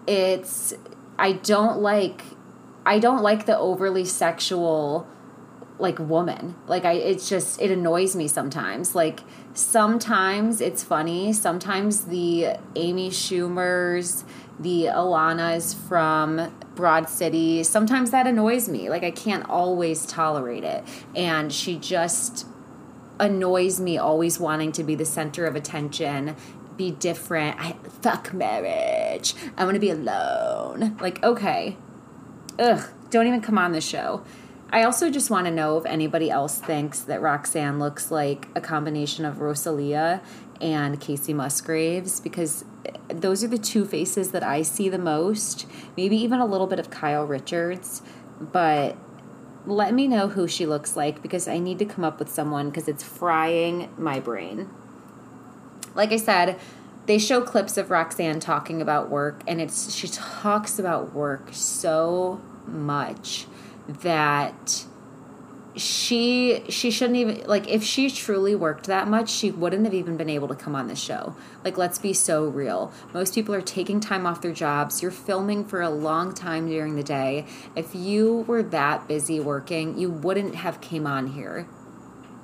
It's 0.08 0.74
I 1.20 1.34
don't 1.34 1.80
like 1.80 2.24
I 2.86 3.00
don't 3.00 3.22
like 3.22 3.46
the 3.46 3.58
overly 3.58 4.06
sexual 4.06 5.08
like 5.78 6.00
woman. 6.00 6.56
Like 6.66 6.86
I 6.86 6.94
it's 6.94 7.30
just 7.30 7.62
it 7.62 7.70
annoys 7.70 8.16
me 8.16 8.28
sometimes. 8.28 8.96
Like 8.96 9.20
sometimes 9.54 10.60
it's 10.60 10.84
funny, 10.84 11.34
sometimes 11.34 12.06
the 12.06 12.58
Amy 12.76 13.12
Schumers, 13.12 14.24
the 14.60 14.86
Ilanas 14.86 15.76
from 15.76 16.52
Broad 16.78 17.10
City, 17.10 17.64
sometimes 17.64 18.12
that 18.12 18.26
annoys 18.26 18.70
me. 18.70 18.90
Like 18.90 19.04
I 19.04 19.12
can't 19.12 19.48
always 19.50 20.06
tolerate 20.06 20.64
it. 20.64 20.86
And 21.16 21.52
she 21.52 21.78
just 21.78 22.48
annoys 23.20 23.80
me 23.80 23.98
always 23.98 24.40
wanting 24.40 24.72
to 24.72 24.84
be 24.84 24.96
the 24.96 25.06
center 25.06 25.46
of 25.46 25.56
attention 25.56 26.36
be 26.78 26.92
different. 26.92 27.60
I 27.60 27.76
fuck 28.02 28.34
marriage. 28.34 29.34
I 29.58 29.66
want 29.66 29.76
to 29.76 29.80
be 29.80 29.90
alone. 29.90 30.96
Like, 31.02 31.22
okay. 31.24 31.76
Ugh, 32.60 32.88
don't 33.10 33.28
even 33.28 33.42
come 33.42 33.58
on 33.58 33.72
the 33.72 33.82
show. 33.82 34.24
I 34.70 34.84
also 34.84 35.10
just 35.10 35.30
want 35.30 35.46
to 35.46 35.52
know 35.52 35.78
if 35.78 35.86
anybody 35.86 36.30
else 36.30 36.60
thinks 36.60 37.00
that 37.02 37.22
Roxanne 37.22 37.80
looks 37.80 38.12
like 38.12 38.48
a 38.54 38.62
combination 38.62 39.26
of 39.26 39.40
Rosalia 39.40 40.22
and 40.62 41.00
Kacey 41.00 41.34
Musgraves 41.34 42.20
because 42.20 42.66
eh, 42.86 42.92
those 43.10 43.44
are 43.44 43.48
the 43.48 43.58
two 43.58 43.86
faces 43.86 44.32
that 44.32 44.44
I 44.44 44.62
see 44.62 44.90
the 44.90 44.98
most. 44.98 45.66
Maybe 45.96 46.18
even 46.18 46.40
a 46.40 46.46
little 46.46 46.68
bit 46.68 46.80
of 46.80 46.90
Kyle 46.90 47.26
Richards, 47.26 48.02
but 48.40 48.98
let 49.66 49.94
me 49.94 50.08
know 50.08 50.30
who 50.30 50.48
she 50.48 50.66
looks 50.66 50.96
like 50.96 51.22
because 51.22 51.48
I 51.48 51.60
need 51.60 51.80
to 51.80 51.86
come 51.86 52.04
up 52.04 52.20
with 52.20 52.30
someone 52.30 52.70
because 52.70 52.88
it's 52.88 53.04
frying 53.04 53.90
my 53.98 54.20
brain. 54.20 54.70
Like 55.94 56.12
I 56.12 56.18
said, 56.18 56.60
they 57.06 57.18
show 57.18 57.42
clips 57.42 57.78
of 57.78 57.90
Roxanne 57.90 58.40
talking 58.40 58.82
about 58.82 59.10
work 59.10 59.42
and 59.48 59.60
it's 59.60 59.94
she 59.94 60.08
talks 60.08 60.78
about 60.80 61.14
work 61.14 61.50
so 61.52 62.42
much 62.66 63.48
that 63.88 64.86
she 65.78 66.64
she 66.70 66.92
shouldn't 66.92 67.18
even 67.18 67.48
like 67.48 67.68
if 67.68 67.84
she 67.84 68.10
truly 68.10 68.56
worked 68.56 68.86
that 68.88 69.08
much 69.08 69.30
she 69.30 69.52
wouldn't 69.52 69.86
have 69.86 69.94
even 69.94 70.18
been 70.18 70.30
able 70.30 70.48
to 70.48 70.56
come 70.56 70.76
on 70.76 70.88
the 70.88 70.96
show. 70.96 71.36
Like 71.64 71.78
let's 71.78 72.00
be 72.00 72.14
so 72.14 72.46
real. 72.46 72.92
Most 73.14 73.36
people 73.36 73.54
are 73.56 73.62
taking 73.62 74.00
time 74.00 74.26
off 74.26 74.42
their 74.42 74.54
jobs. 74.54 75.02
You're 75.02 75.12
filming 75.12 75.66
for 75.66 75.82
a 75.82 75.90
long 75.90 76.34
time 76.34 76.68
during 76.68 76.96
the 76.96 77.04
day. 77.04 77.46
If 77.76 77.96
you 77.96 78.46
were 78.48 78.64
that 78.64 79.08
busy 79.08 79.40
working 79.40 79.98
you 79.98 80.10
wouldn't 80.10 80.56
have 80.56 80.82
came 80.82 81.08
on 81.08 81.28
here 81.28 81.68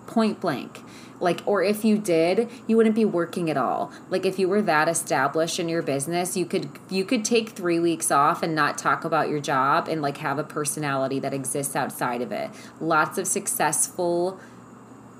point 0.07 0.39
blank 0.39 0.81
like 1.19 1.41
or 1.45 1.63
if 1.63 1.85
you 1.85 1.97
did 1.97 2.49
you 2.67 2.75
wouldn't 2.75 2.95
be 2.95 3.05
working 3.05 3.49
at 3.49 3.57
all 3.57 3.91
like 4.09 4.25
if 4.25 4.37
you 4.37 4.47
were 4.47 4.61
that 4.61 4.87
established 4.87 5.59
in 5.59 5.69
your 5.69 5.81
business 5.81 6.35
you 6.35 6.45
could 6.45 6.69
you 6.89 7.05
could 7.05 7.23
take 7.23 7.49
3 7.49 7.79
weeks 7.79 8.11
off 8.11 8.43
and 8.43 8.53
not 8.53 8.77
talk 8.77 9.05
about 9.05 9.29
your 9.29 9.39
job 9.39 9.87
and 9.87 10.01
like 10.01 10.17
have 10.17 10.37
a 10.37 10.43
personality 10.43 11.19
that 11.19 11.33
exists 11.33 11.75
outside 11.75 12.21
of 12.21 12.31
it 12.31 12.49
lots 12.79 13.17
of 13.17 13.25
successful 13.25 14.39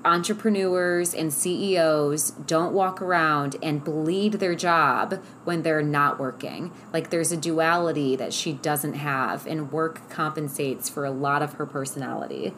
entrepreneurs 0.04 1.14
and 1.14 1.32
CEOs 1.32 2.32
don't 2.32 2.74
walk 2.74 3.00
around 3.00 3.56
and 3.62 3.82
bleed 3.82 4.34
their 4.34 4.54
job 4.54 5.22
when 5.44 5.62
they're 5.62 5.82
not 5.82 6.18
working. 6.18 6.72
Like 6.92 7.10
there's 7.10 7.32
a 7.32 7.36
duality 7.36 8.14
that 8.16 8.32
she 8.32 8.52
doesn't 8.52 8.94
have, 8.94 9.46
and 9.46 9.72
work 9.72 10.08
compensates 10.10 10.88
for 10.88 11.04
a 11.04 11.10
lot 11.10 11.42
of 11.42 11.54
her 11.54 11.66
personality. 11.66 12.52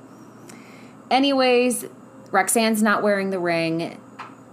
Anyways, 1.10 1.86
Roxanne's 2.36 2.82
not 2.82 3.02
wearing 3.02 3.30
the 3.30 3.38
ring. 3.38 3.98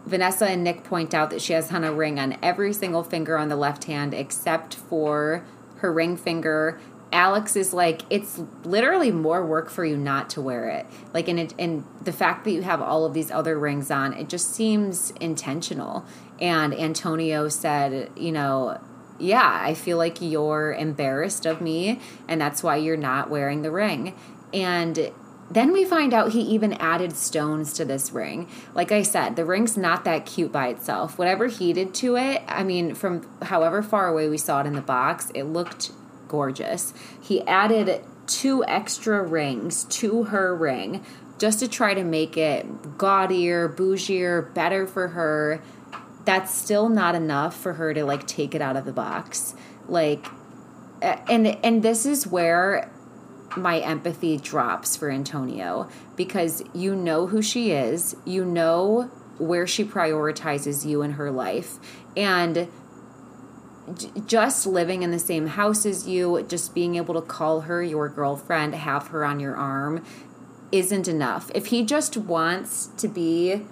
Vanessa 0.05 0.47
and 0.47 0.63
Nick 0.63 0.85
point 0.85 1.13
out 1.13 1.31
that 1.31 1.41
she 1.41 1.51
has 1.51 1.69
on 1.69 1.83
a 1.83 1.91
ring 1.91 2.17
on 2.17 2.37
every 2.41 2.71
single 2.71 3.03
finger 3.03 3.37
on 3.37 3.49
the 3.49 3.57
left 3.57 3.83
hand 3.83 4.13
except 4.13 4.73
for 4.73 5.43
her 5.79 5.91
ring 5.91 6.15
finger. 6.15 6.79
Alex 7.11 7.57
is 7.57 7.73
like, 7.73 8.03
it's 8.09 8.39
literally 8.63 9.11
more 9.11 9.45
work 9.45 9.69
for 9.69 9.83
you 9.83 9.97
not 9.97 10.29
to 10.29 10.39
wear 10.39 10.69
it. 10.69 10.85
Like, 11.13 11.27
it, 11.27 11.53
and 11.59 11.83
the 12.01 12.13
fact 12.13 12.45
that 12.45 12.51
you 12.51 12.61
have 12.61 12.81
all 12.81 13.03
of 13.03 13.13
these 13.13 13.29
other 13.29 13.59
rings 13.59 13.91
on, 13.91 14.13
it 14.13 14.29
just 14.29 14.55
seems 14.55 15.11
intentional. 15.19 16.05
And 16.39 16.73
Antonio 16.73 17.49
said, 17.49 18.09
you 18.15 18.31
know, 18.31 18.79
yeah, 19.19 19.59
I 19.61 19.73
feel 19.73 19.97
like 19.97 20.21
you're 20.21 20.73
embarrassed 20.73 21.45
of 21.45 21.59
me, 21.59 21.99
and 22.29 22.39
that's 22.39 22.63
why 22.63 22.77
you're 22.77 22.95
not 22.95 23.29
wearing 23.29 23.61
the 23.61 23.71
ring. 23.71 24.15
And 24.53 25.11
then 25.53 25.71
we 25.71 25.85
find 25.85 26.13
out 26.13 26.31
he 26.31 26.41
even 26.41 26.73
added 26.73 27.13
stones 27.13 27.73
to 27.73 27.85
this 27.85 28.11
ring. 28.11 28.47
Like 28.73 28.91
I 28.91 29.01
said, 29.01 29.35
the 29.35 29.45
ring's 29.45 29.77
not 29.77 30.03
that 30.05 30.25
cute 30.25 30.51
by 30.51 30.69
itself. 30.69 31.17
Whatever 31.17 31.47
he 31.47 31.73
did 31.73 31.93
to 31.95 32.15
it, 32.15 32.41
I 32.47 32.63
mean, 32.63 32.95
from 32.95 33.27
however 33.41 33.81
far 33.81 34.07
away 34.07 34.29
we 34.29 34.37
saw 34.37 34.61
it 34.61 34.67
in 34.67 34.73
the 34.73 34.81
box, 34.81 35.31
it 35.35 35.43
looked 35.43 35.91
gorgeous. 36.27 36.93
He 37.21 37.45
added 37.47 38.03
two 38.25 38.63
extra 38.65 39.21
rings 39.21 39.83
to 39.85 40.25
her 40.25 40.55
ring 40.55 41.03
just 41.37 41.59
to 41.59 41.67
try 41.67 41.93
to 41.93 42.03
make 42.03 42.37
it 42.37 42.97
gaudier, 42.97 43.67
bougier, 43.67 44.53
better 44.53 44.87
for 44.87 45.09
her. 45.09 45.61
That's 46.25 46.53
still 46.53 46.89
not 46.89 47.15
enough 47.15 47.55
for 47.55 47.73
her 47.73 47.93
to 47.93 48.05
like 48.05 48.25
take 48.25 48.55
it 48.55 48.61
out 48.61 48.77
of 48.77 48.85
the 48.85 48.93
box. 48.93 49.55
Like 49.87 50.25
and 51.03 51.47
and 51.47 51.83
this 51.83 52.05
is 52.05 52.25
where 52.25 52.89
my 53.55 53.79
empathy 53.79 54.37
drops 54.37 54.95
for 54.95 55.09
Antonio 55.09 55.89
because 56.15 56.63
you 56.73 56.95
know 56.95 57.27
who 57.27 57.41
she 57.41 57.71
is, 57.71 58.15
you 58.25 58.45
know 58.45 59.11
where 59.37 59.65
she 59.65 59.83
prioritizes 59.83 60.85
you 60.85 61.01
in 61.01 61.13
her 61.13 61.31
life, 61.31 61.79
and 62.15 62.67
just 64.25 64.65
living 64.65 65.03
in 65.03 65.11
the 65.11 65.19
same 65.19 65.47
house 65.47 65.85
as 65.85 66.07
you, 66.07 66.43
just 66.47 66.73
being 66.73 66.95
able 66.95 67.13
to 67.13 67.21
call 67.21 67.61
her 67.61 67.83
your 67.83 68.07
girlfriend, 68.07 68.75
have 68.75 69.07
her 69.07 69.25
on 69.25 69.39
your 69.39 69.55
arm, 69.55 70.03
isn't 70.71 71.07
enough. 71.07 71.51
If 71.53 71.67
he 71.67 71.83
just 71.83 72.15
wants 72.15 72.87
to 72.97 73.07
be 73.07 73.65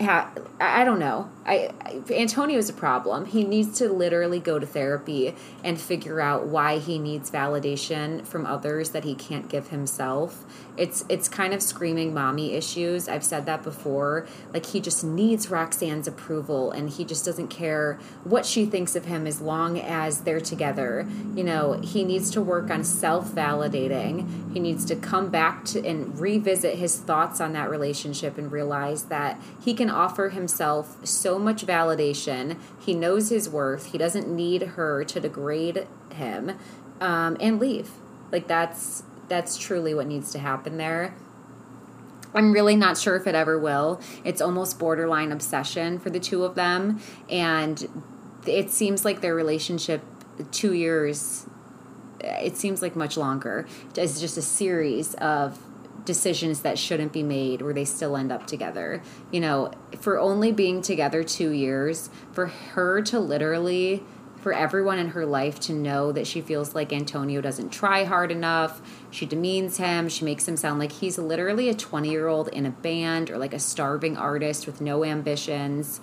I 0.00 0.84
don't 0.84 0.98
know. 0.98 1.30
I, 1.46 1.70
I 1.80 2.00
Antonio 2.12 2.58
is 2.58 2.68
a 2.68 2.72
problem. 2.72 3.26
He 3.26 3.44
needs 3.44 3.78
to 3.78 3.92
literally 3.92 4.40
go 4.40 4.58
to 4.58 4.66
therapy 4.66 5.34
and 5.62 5.80
figure 5.80 6.20
out 6.20 6.46
why 6.46 6.78
he 6.78 6.98
needs 6.98 7.30
validation 7.30 8.26
from 8.26 8.44
others 8.46 8.90
that 8.90 9.04
he 9.04 9.14
can't 9.14 9.48
give 9.48 9.68
himself. 9.68 10.44
It's 10.76 11.04
it's 11.08 11.28
kind 11.28 11.54
of 11.54 11.62
screaming 11.62 12.12
mommy 12.12 12.54
issues. 12.54 13.08
I've 13.08 13.24
said 13.24 13.46
that 13.46 13.62
before. 13.62 14.26
Like 14.52 14.66
he 14.66 14.80
just 14.80 15.04
needs 15.04 15.48
Roxanne's 15.48 16.08
approval 16.08 16.72
and 16.72 16.90
he 16.90 17.04
just 17.04 17.24
doesn't 17.24 17.48
care 17.48 17.98
what 18.24 18.46
she 18.46 18.66
thinks 18.66 18.96
of 18.96 19.04
him 19.04 19.26
as 19.26 19.40
long 19.40 19.78
as 19.78 20.22
they're 20.22 20.40
together. 20.40 21.06
You 21.36 21.44
know, 21.44 21.74
he 21.74 22.04
needs 22.04 22.30
to 22.32 22.42
work 22.42 22.70
on 22.70 22.82
self-validating. 22.82 24.52
He 24.52 24.60
needs 24.60 24.84
to 24.86 24.96
come 24.96 25.30
back 25.30 25.64
to 25.66 25.86
and 25.86 26.18
revisit 26.18 26.78
his 26.78 26.98
thoughts 26.98 27.40
on 27.40 27.52
that 27.52 27.70
relationship 27.70 28.38
and 28.38 28.50
realize 28.50 29.04
that 29.04 29.40
he 29.62 29.74
can 29.74 29.83
offer 29.90 30.30
himself 30.30 31.04
so 31.06 31.38
much 31.38 31.66
validation. 31.66 32.58
He 32.78 32.94
knows 32.94 33.30
his 33.30 33.48
worth. 33.48 33.92
He 33.92 33.98
doesn't 33.98 34.28
need 34.28 34.62
her 34.62 35.04
to 35.04 35.20
degrade 35.20 35.86
him 36.12 36.58
um, 37.00 37.36
and 37.40 37.58
leave. 37.58 37.90
Like 38.32 38.46
that's 38.46 39.04
that's 39.28 39.56
truly 39.56 39.94
what 39.94 40.06
needs 40.06 40.32
to 40.32 40.38
happen 40.38 40.76
there. 40.76 41.14
I'm 42.34 42.52
really 42.52 42.74
not 42.76 42.98
sure 42.98 43.16
if 43.16 43.26
it 43.26 43.34
ever 43.34 43.58
will. 43.58 44.00
It's 44.24 44.40
almost 44.40 44.78
borderline 44.78 45.30
obsession 45.30 45.98
for 45.98 46.10
the 46.10 46.18
two 46.18 46.44
of 46.44 46.56
them. 46.56 47.00
And 47.30 48.04
it 48.46 48.70
seems 48.70 49.04
like 49.04 49.20
their 49.20 49.34
relationship, 49.34 50.02
two 50.50 50.72
years, 50.72 51.46
it 52.20 52.56
seems 52.56 52.82
like 52.82 52.96
much 52.96 53.16
longer. 53.16 53.66
It's 53.96 54.20
just 54.20 54.36
a 54.36 54.42
series 54.42 55.14
of 55.14 55.58
decisions 56.04 56.60
that 56.60 56.78
shouldn't 56.78 57.12
be 57.12 57.22
made 57.22 57.62
where 57.62 57.72
they 57.72 57.84
still 57.84 58.16
end 58.16 58.30
up 58.30 58.46
together. 58.46 59.02
You 59.30 59.40
know, 59.40 59.70
for 60.00 60.18
only 60.18 60.52
being 60.52 60.82
together 60.82 61.22
two 61.22 61.50
years, 61.50 62.10
for 62.32 62.46
her 62.46 63.02
to 63.02 63.18
literally 63.18 64.02
for 64.44 64.52
everyone 64.52 64.98
in 64.98 65.08
her 65.08 65.24
life 65.24 65.58
to 65.58 65.72
know 65.72 66.12
that 66.12 66.26
she 66.26 66.42
feels 66.42 66.74
like 66.74 66.92
Antonio 66.92 67.40
doesn't 67.40 67.70
try 67.70 68.04
hard 68.04 68.30
enough. 68.30 68.82
She 69.10 69.24
demeans 69.24 69.78
him. 69.78 70.10
She 70.10 70.22
makes 70.22 70.46
him 70.46 70.58
sound 70.58 70.78
like 70.78 70.92
he's 70.92 71.16
literally 71.16 71.70
a 71.70 71.74
20 71.74 72.10
year 72.10 72.28
old 72.28 72.48
in 72.48 72.66
a 72.66 72.70
band 72.70 73.30
or 73.30 73.38
like 73.38 73.54
a 73.54 73.58
starving 73.58 74.18
artist 74.18 74.66
with 74.66 74.82
no 74.82 75.02
ambitions. 75.02 75.98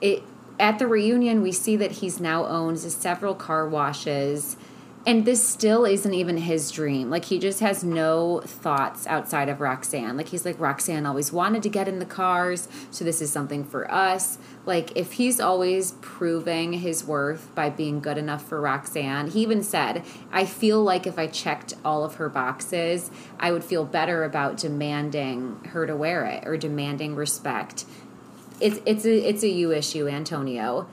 It 0.00 0.22
at 0.58 0.78
the 0.78 0.86
reunion 0.86 1.42
we 1.42 1.52
see 1.52 1.76
that 1.76 1.92
he's 1.92 2.18
now 2.18 2.46
owns 2.46 2.90
several 2.94 3.34
car 3.34 3.68
washes 3.68 4.56
and 5.04 5.24
this 5.24 5.46
still 5.46 5.84
isn't 5.84 6.14
even 6.14 6.36
his 6.36 6.70
dream. 6.70 7.10
Like 7.10 7.24
he 7.24 7.38
just 7.38 7.60
has 7.60 7.82
no 7.82 8.40
thoughts 8.44 9.06
outside 9.06 9.48
of 9.48 9.60
Roxanne. 9.60 10.16
Like 10.16 10.28
he's 10.28 10.44
like 10.44 10.60
Roxanne 10.60 11.06
always 11.06 11.32
wanted 11.32 11.62
to 11.64 11.68
get 11.68 11.88
in 11.88 11.98
the 11.98 12.06
cars, 12.06 12.68
so 12.90 13.04
this 13.04 13.20
is 13.20 13.32
something 13.32 13.64
for 13.64 13.90
us. 13.90 14.38
Like 14.64 14.96
if 14.96 15.12
he's 15.12 15.40
always 15.40 15.92
proving 16.00 16.74
his 16.74 17.04
worth 17.04 17.52
by 17.54 17.68
being 17.68 18.00
good 18.00 18.16
enough 18.16 18.46
for 18.46 18.60
Roxanne, 18.60 19.28
he 19.28 19.40
even 19.42 19.62
said, 19.62 20.04
"I 20.30 20.44
feel 20.44 20.82
like 20.82 21.06
if 21.06 21.18
I 21.18 21.26
checked 21.26 21.74
all 21.84 22.04
of 22.04 22.16
her 22.16 22.28
boxes, 22.28 23.10
I 23.40 23.50
would 23.50 23.64
feel 23.64 23.84
better 23.84 24.22
about 24.22 24.56
demanding 24.56 25.58
her 25.70 25.86
to 25.86 25.96
wear 25.96 26.24
it 26.26 26.46
or 26.46 26.56
demanding 26.56 27.16
respect." 27.16 27.84
It's 28.60 28.78
it's 28.86 29.04
a 29.04 29.28
it's 29.28 29.42
a 29.42 29.48
you 29.48 29.72
issue, 29.72 30.06
Antonio 30.06 30.86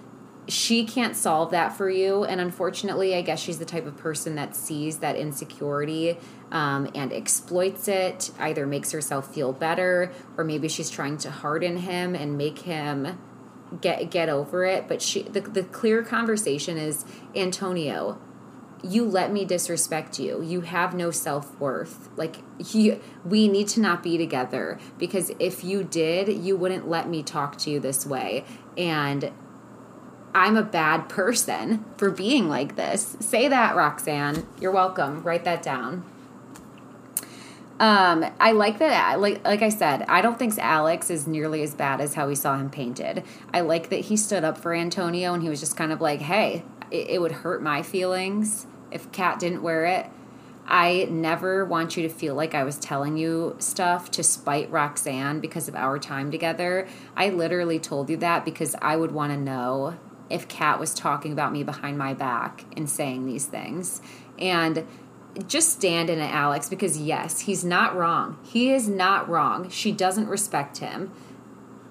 she 0.49 0.83
can't 0.83 1.15
solve 1.15 1.51
that 1.51 1.77
for 1.77 1.89
you. 1.89 2.23
And 2.23 2.41
unfortunately, 2.41 3.15
I 3.15 3.21
guess 3.21 3.39
she's 3.39 3.59
the 3.59 3.65
type 3.65 3.85
of 3.85 3.95
person 3.97 4.35
that 4.35 4.55
sees 4.55 4.99
that 4.99 5.15
insecurity 5.15 6.17
um, 6.51 6.89
and 6.95 7.13
exploits 7.13 7.87
it, 7.87 8.31
either 8.39 8.65
makes 8.65 8.91
herself 8.91 9.33
feel 9.33 9.53
better, 9.53 10.11
or 10.37 10.43
maybe 10.43 10.67
she's 10.67 10.89
trying 10.89 11.17
to 11.19 11.31
harden 11.31 11.77
him 11.77 12.15
and 12.15 12.37
make 12.37 12.59
him 12.59 13.19
get 13.81 14.09
get 14.09 14.29
over 14.29 14.65
it. 14.65 14.87
But 14.87 15.01
she 15.01 15.23
the, 15.23 15.41
the 15.41 15.63
clear 15.63 16.03
conversation 16.03 16.77
is 16.77 17.05
Antonio, 17.35 18.19
you 18.83 19.05
let 19.05 19.31
me 19.31 19.45
disrespect 19.45 20.19
you. 20.19 20.41
You 20.41 20.61
have 20.61 20.93
no 20.93 21.11
self 21.11 21.57
worth. 21.59 22.09
Like 22.15 22.37
you, 22.73 22.99
we 23.25 23.47
need 23.47 23.67
to 23.69 23.81
not 23.81 24.03
be 24.03 24.17
together 24.17 24.79
because 24.97 25.31
if 25.39 25.63
you 25.63 25.83
did, 25.83 26.29
you 26.29 26.55
wouldn't 26.55 26.87
let 26.87 27.07
me 27.07 27.23
talk 27.23 27.57
to 27.59 27.69
you 27.69 27.79
this 27.79 28.05
way. 28.05 28.45
And 28.77 29.31
I'm 30.33 30.55
a 30.57 30.63
bad 30.63 31.09
person 31.09 31.85
for 31.97 32.11
being 32.11 32.47
like 32.49 32.75
this. 32.75 33.17
Say 33.19 33.47
that, 33.47 33.75
Roxanne. 33.75 34.45
You're 34.59 34.71
welcome. 34.71 35.23
Write 35.23 35.43
that 35.45 35.63
down. 35.63 36.03
Um, 37.79 38.25
I 38.39 38.51
like 38.51 38.79
that. 38.79 39.21
Like, 39.21 39.45
like 39.45 39.61
I 39.61 39.69
said, 39.69 40.03
I 40.09 40.21
don't 40.21 40.37
think 40.37 40.57
Alex 40.57 41.09
is 41.09 41.25
nearly 41.25 41.63
as 41.63 41.73
bad 41.73 42.01
as 42.01 42.13
how 42.13 42.27
we 42.27 42.35
saw 42.35 42.57
him 42.57 42.69
painted. 42.69 43.23
I 43.53 43.61
like 43.61 43.89
that 43.89 44.01
he 44.01 44.17
stood 44.17 44.43
up 44.43 44.57
for 44.57 44.73
Antonio 44.73 45.33
and 45.33 45.41
he 45.41 45.49
was 45.49 45.61
just 45.61 45.77
kind 45.77 45.91
of 45.91 46.01
like, 46.01 46.19
"Hey, 46.19 46.63
it, 46.91 47.11
it 47.11 47.21
would 47.21 47.31
hurt 47.31 47.63
my 47.63 47.81
feelings 47.81 48.67
if 48.91 49.11
Kat 49.13 49.39
didn't 49.39 49.61
wear 49.61 49.85
it." 49.85 50.07
I 50.67 51.07
never 51.09 51.65
want 51.65 51.97
you 51.97 52.03
to 52.03 52.09
feel 52.09 52.35
like 52.35 52.53
I 52.53 52.63
was 52.63 52.77
telling 52.77 53.17
you 53.17 53.55
stuff 53.57 54.11
to 54.11 54.23
spite 54.23 54.69
Roxanne 54.69 55.39
because 55.39 55.67
of 55.67 55.75
our 55.75 55.97
time 55.97 56.29
together. 56.29 56.87
I 57.17 57.29
literally 57.29 57.79
told 57.79 58.09
you 58.09 58.17
that 58.17 58.45
because 58.45 58.75
I 58.79 58.95
would 58.95 59.11
want 59.11 59.31
to 59.31 59.37
know 59.37 59.97
if 60.29 60.47
Kat 60.47 60.79
was 60.79 60.93
talking 60.93 61.31
about 61.31 61.51
me 61.51 61.63
behind 61.63 61.97
my 61.97 62.13
back 62.13 62.65
and 62.75 62.89
saying 62.89 63.25
these 63.25 63.45
things. 63.45 64.01
And 64.37 64.85
just 65.47 65.69
stand 65.69 66.09
in 66.09 66.19
it, 66.19 66.31
Alex, 66.31 66.69
because 66.69 66.97
yes, 66.97 67.41
he's 67.41 67.63
not 67.63 67.95
wrong. 67.95 68.37
He 68.43 68.71
is 68.71 68.87
not 68.87 69.29
wrong. 69.29 69.69
She 69.69 69.91
doesn't 69.91 70.27
respect 70.27 70.77
him. 70.77 71.11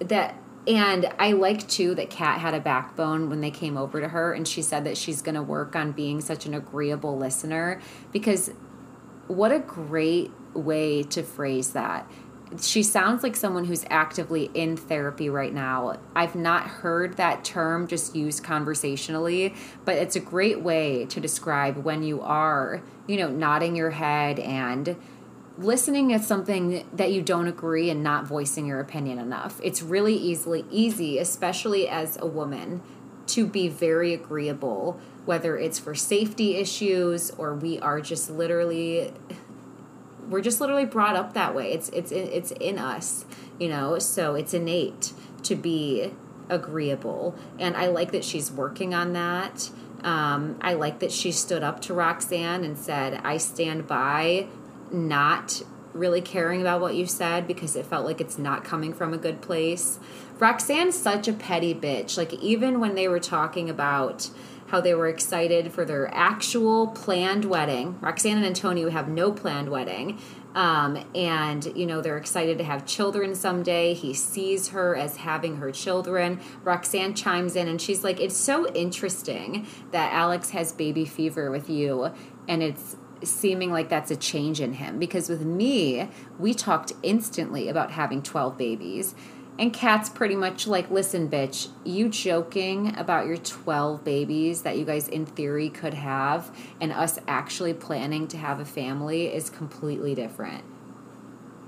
That 0.01 0.37
and 0.67 1.11
I 1.19 1.33
like 1.33 1.67
too 1.67 1.95
that 1.95 2.11
Kat 2.11 2.41
had 2.41 2.53
a 2.53 2.61
backbone 2.61 3.31
when 3.31 3.41
they 3.41 3.51
came 3.51 3.79
over 3.79 4.03
to 4.03 4.09
her 4.09 4.35
and 4.35 4.47
she 4.47 4.61
said 4.61 4.85
that 4.85 4.99
she's 4.99 5.23
to 5.35 5.43
work 5.43 5.75
on 5.75 5.93
being 5.93 6.21
such 6.21 6.45
an 6.45 6.53
agreeable 6.53 7.17
listener 7.17 7.81
because 8.13 8.51
what 9.29 9.51
a 9.51 9.59
great 9.61 10.31
way 10.53 11.03
to 11.05 11.23
phrase 11.23 11.73
that 11.73 12.11
she 12.61 12.83
sounds 12.83 13.23
like 13.23 13.37
someone 13.37 13.65
who's 13.65 13.85
actively 13.91 14.51
in 14.55 14.77
therapy 14.77 15.29
right 15.29 15.53
now. 15.53 15.99
I've 16.15 16.35
not 16.35 16.67
heard 16.67 17.17
that 17.17 17.45
term 17.45 17.87
just 17.87 18.17
used 18.17 18.43
conversationally, 18.43 19.55
but 19.85 19.97
it's 19.97 20.17
a 20.17 20.21
great 20.21 20.61
way 20.61 21.07
to 21.07 21.21
describe 21.21 21.79
when 21.79 22.03
you 22.03 22.21
are, 22.23 22.83
you 23.07 23.17
know, 23.17 23.29
nodding 23.29 23.77
your 23.77 23.91
head 23.91 24.39
and 24.39 24.97
listening 25.59 26.13
at 26.13 26.23
something 26.23 26.87
that 26.93 27.13
you 27.13 27.21
don't 27.21 27.49
agree 27.49 27.91
and 27.91 28.03
not 28.03 28.27
voicing 28.27 28.67
your 28.67 28.81
opinion 28.81 29.19
enough. 29.19 29.61
It's 29.63 29.83
really 29.83 30.15
easily 30.15 30.65
easy, 30.71 31.19
especially 31.19 31.89
as 31.89 32.17
a 32.21 32.27
woman, 32.27 32.81
to 33.29 33.47
be 33.47 33.69
very 33.69 34.15
agreeable, 34.15 34.99
whether 35.27 35.59
it's 35.59 35.79
for 35.79 35.95
safety 35.95 36.57
issues 36.57 37.31
or 37.33 37.55
we 37.55 37.79
are 37.81 38.01
just 38.01 38.31
literally 38.31 39.13
we're 40.29 40.41
just 40.41 40.61
literally 40.61 40.85
brought 40.85 41.17
up 41.17 41.35
that 41.35 41.55
way. 41.55 41.73
It's 41.73 41.89
it's 41.91 42.13
it's 42.13 42.51
in 42.53 42.79
us, 42.79 43.25
you 43.59 43.69
know. 43.69 43.99
So 43.99 44.35
it's 44.35 44.55
innate 44.55 45.13
to 45.45 45.55
be 45.55 46.13
agreeable, 46.49 47.35
and 47.59 47.77
I 47.77 47.87
like 47.87 48.13
that 48.13 48.25
she's 48.25 48.51
working 48.51 48.95
on 48.95 49.13
that. 49.15 49.71
Um, 50.03 50.59
I 50.61 50.75
like 50.75 51.01
that 51.01 51.11
she 51.11 51.33
stood 51.33 51.63
up 51.63 51.81
to 51.83 51.95
Roxanne 51.95 52.65
and 52.65 52.79
said, 52.79 53.21
"I 53.25 53.37
stand 53.39 53.87
by 53.87 54.47
not 54.91 55.63
really 55.95 56.21
caring 56.21 56.61
about 56.61 56.81
what 56.81 56.95
you 56.95 57.07
said 57.07 57.47
because 57.47 57.75
it 57.75 57.85
felt 57.85 58.05
like 58.05 58.21
it's 58.21 58.39
not 58.39 58.65
coming 58.65 58.93
from 58.93 59.13
a 59.13 59.19
good 59.19 59.41
place." 59.41 59.99
Roxanne's 60.39 60.97
such 60.97 61.27
a 61.27 61.33
petty 61.33 61.75
bitch. 61.75 62.17
Like 62.17 62.33
even 62.35 62.79
when 62.79 62.95
they 62.95 63.09
were 63.09 63.19
talking 63.19 63.69
about 63.69 64.31
how 64.69 64.81
they 64.81 64.95
were 64.95 65.09
excited 65.09 65.73
for 65.73 65.85
their 65.85 66.13
actual 66.15 66.89
planned 66.89 67.45
wedding. 67.45 67.99
Roxanne 68.01 68.37
and 68.37 68.47
Antonio 68.47 68.91
have 68.91 69.09
no 69.09 69.33
planned 69.33 69.71
wedding. 69.71 70.19
Um, 70.55 71.05
and, 71.15 71.65
you 71.77 71.87
know, 71.87 72.01
they're 72.01 72.17
excited 72.17 72.59
to 72.59 72.65
have 72.65 72.87
children 72.87 73.35
someday. 73.35 73.95
He 73.95 74.15
sees 74.15 74.69
her 74.69 74.97
as 74.97 75.19
having 75.19 75.57
her 75.57 75.71
children. 75.71 76.41
Roxanne 76.65 77.15
chimes 77.15 77.55
in 77.55 77.69
and 77.69 77.81
she's 77.81 78.03
like, 78.03 78.21
It's 78.21 78.37
so 78.37 78.69
interesting 78.73 79.67
that 79.93 80.13
Alex 80.13 80.51
has 80.51 80.73
baby 80.73 81.05
fever 81.05 81.51
with 81.51 81.69
you. 81.71 82.13
And 82.47 82.63
it's 82.63 82.97
seeming 83.25 83.73
like 83.73 83.89
that's 83.89 84.11
a 84.11 84.17
change 84.17 84.61
in 84.61 84.75
him 84.75 84.99
because 84.99 85.29
with 85.29 85.43
me, 85.43 86.09
we 86.39 86.55
talked 86.55 86.93
instantly 87.03 87.69
about 87.69 87.93
having 87.93 88.23
12 88.23 88.57
babies. 88.57 89.15
And 89.59 89.73
Kat's 89.73 90.09
pretty 90.09 90.37
much 90.37 90.69
like, 90.69 90.89
listen, 90.89 91.29
bitch, 91.29 91.69
you 91.85 92.09
joking 92.09 92.97
about 92.97 93.27
your 93.27 93.37
12 93.37 94.05
babies 94.05 94.63
that 94.63 94.79
you 94.79 94.85
guys 94.85 95.09
in 95.09 95.27
theory 95.27 95.69
could 95.69 95.95
have, 95.95 96.57
and 96.81 96.93
us 96.93 97.19
actually 97.27 97.75
planning 97.75 98.29
to 98.29 98.37
have 98.37 98.61
a 98.61 98.65
family 98.65 99.27
is 99.27 99.51
completely 99.51 100.15
different. 100.15 100.65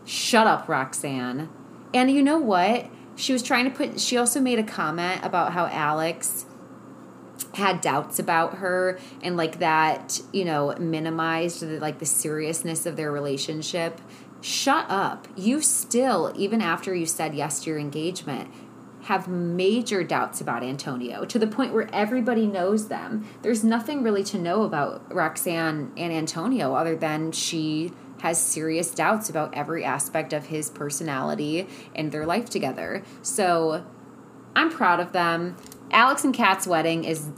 Shut 0.04 0.46
up, 0.46 0.68
Roxanne. 0.68 1.48
And 1.92 2.10
you 2.12 2.22
know 2.22 2.38
what? 2.38 2.86
She 3.16 3.32
was 3.32 3.42
trying 3.42 3.64
to 3.64 3.76
put, 3.76 3.98
she 3.98 4.16
also 4.16 4.40
made 4.40 4.60
a 4.60 4.64
comment 4.64 5.24
about 5.24 5.52
how 5.52 5.66
Alex 5.66 6.46
had 7.54 7.80
doubts 7.80 8.18
about 8.18 8.58
her 8.58 8.98
and 9.22 9.36
like 9.36 9.58
that 9.58 10.20
you 10.32 10.44
know 10.44 10.74
minimized 10.78 11.60
the, 11.60 11.80
like 11.80 11.98
the 11.98 12.06
seriousness 12.06 12.86
of 12.86 12.96
their 12.96 13.10
relationship 13.10 14.00
shut 14.40 14.86
up. 14.88 15.28
You 15.36 15.60
still, 15.60 16.32
even 16.36 16.60
after 16.60 16.94
you 16.94 17.06
said 17.06 17.34
yes 17.34 17.60
to 17.60 17.70
your 17.70 17.78
engagement, 17.78 18.50
have 19.02 19.28
major 19.28 20.04
doubts 20.04 20.40
about 20.40 20.62
Antonio 20.62 21.24
to 21.24 21.38
the 21.38 21.46
point 21.46 21.72
where 21.72 21.88
everybody 21.92 22.46
knows 22.46 22.88
them. 22.88 23.26
There's 23.42 23.64
nothing 23.64 24.02
really 24.02 24.24
to 24.24 24.38
know 24.38 24.62
about 24.62 25.12
Roxanne 25.12 25.92
and 25.96 26.12
Antonio 26.12 26.74
other 26.74 26.96
than 26.96 27.32
she 27.32 27.92
has 28.20 28.40
serious 28.40 28.94
doubts 28.94 29.30
about 29.30 29.54
every 29.54 29.84
aspect 29.84 30.32
of 30.32 30.46
his 30.46 30.68
personality 30.68 31.66
and 31.94 32.12
their 32.12 32.26
life 32.26 32.50
together. 32.50 33.02
So 33.22 33.84
I'm 34.54 34.70
proud 34.70 35.00
of 35.00 35.12
them. 35.12 35.56
Alex 35.90 36.22
and 36.24 36.34
Kat's 36.34 36.66
wedding 36.66 37.04
is 37.04 37.30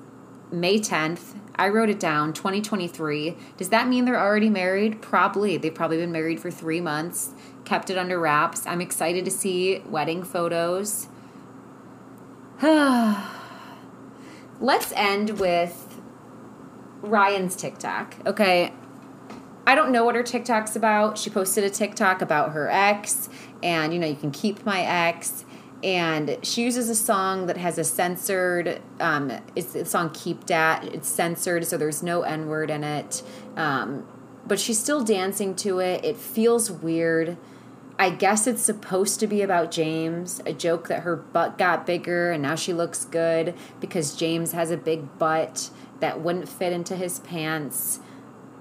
May 0.51 0.81
10th. 0.81 1.38
I 1.57 1.69
wrote 1.69 1.91
it 1.91 2.01
down 2.01 2.33
2023. 2.33 3.37
Does 3.57 3.69
that 3.69 3.88
mean 3.88 4.05
they're 4.05 4.21
already 4.21 4.49
married? 4.49 5.03
Probably. 5.03 5.57
They've 5.57 5.75
probably 5.75 5.99
been 5.99 6.12
married 6.12 6.41
for 6.41 6.51
three 6.51 6.81
months, 6.81 7.33
kept 7.65 7.91
it 7.91 7.99
under 7.99 8.19
wraps. 8.19 8.67
I'm 8.67 8.81
excited 8.81 9.25
to 9.25 9.31
see 9.31 9.81
wedding 9.81 10.23
photos. 10.23 11.09
Let's 14.61 14.93
end 14.93 15.38
with 15.38 16.01
Ryann's 17.03 17.57
TikTok. 17.57 18.17
Okay. 18.27 18.73
I 19.67 19.75
don't 19.75 19.93
know 19.93 20.05
what 20.05 20.15
her 20.15 20.23
TikTok's 20.23 20.75
about. 20.75 21.19
She 21.19 21.31
posted 21.31 21.65
a 21.65 21.71
TikTok 21.71 22.21
about 22.21 22.53
her 22.53 22.69
ex, 22.69 23.29
and 23.62 23.93
you 23.93 24.01
know, 24.01 24.09
you 24.09 24.17
can 24.17 24.33
keep 24.33 24.65
my 24.65 24.81
ex 24.81 25.45
and 25.83 26.38
she 26.42 26.62
uses 26.62 26.88
a 26.88 26.95
song 26.95 27.47
that 27.47 27.57
has 27.57 27.77
a 27.79 27.85
censored 27.85 28.81
um, 29.01 29.33
it's 29.57 29.73
the 29.73 29.85
song 29.85 30.11
keep 30.11 30.47
dat. 30.47 30.85
It's 30.85 31.09
censored 31.09 31.66
so 31.66 31.77
there's 31.77 32.03
no 32.03 32.23
n-word 32.23 32.71
in 32.71 32.85
it. 32.85 33.23
Um, 33.57 34.07
but 34.47 34.59
she's 34.59 34.79
still 34.79 35.05
dancing 35.05 35.55
to 35.57 35.79
it. 35.79 36.05
It 36.05 36.16
feels 36.16 36.71
weird. 36.71 37.37
I 37.99 38.11
guess 38.11 38.47
it's 38.47 38.62
supposed 38.62 39.21
to 39.21 39.27
be 39.27 39.42
about 39.42 39.71
james 39.71 40.40
a 40.47 40.53
joke 40.53 40.88
that 40.88 41.03
her 41.03 41.14
butt 41.14 41.59
got 41.59 41.87
bigger 41.87 42.33
and 42.33 42.42
now 42.42 42.55
she 42.55 42.73
looks 42.73 43.05
good 43.05 43.55
because 43.81 44.16
james 44.16 44.53
has 44.53 44.71
a 44.71 44.77
big 44.77 45.18
butt 45.18 45.71
that 46.01 46.21
wouldn't 46.21 46.49
fit 46.49 46.73
into 46.73 46.97
his 46.97 47.21
pants 47.21 48.01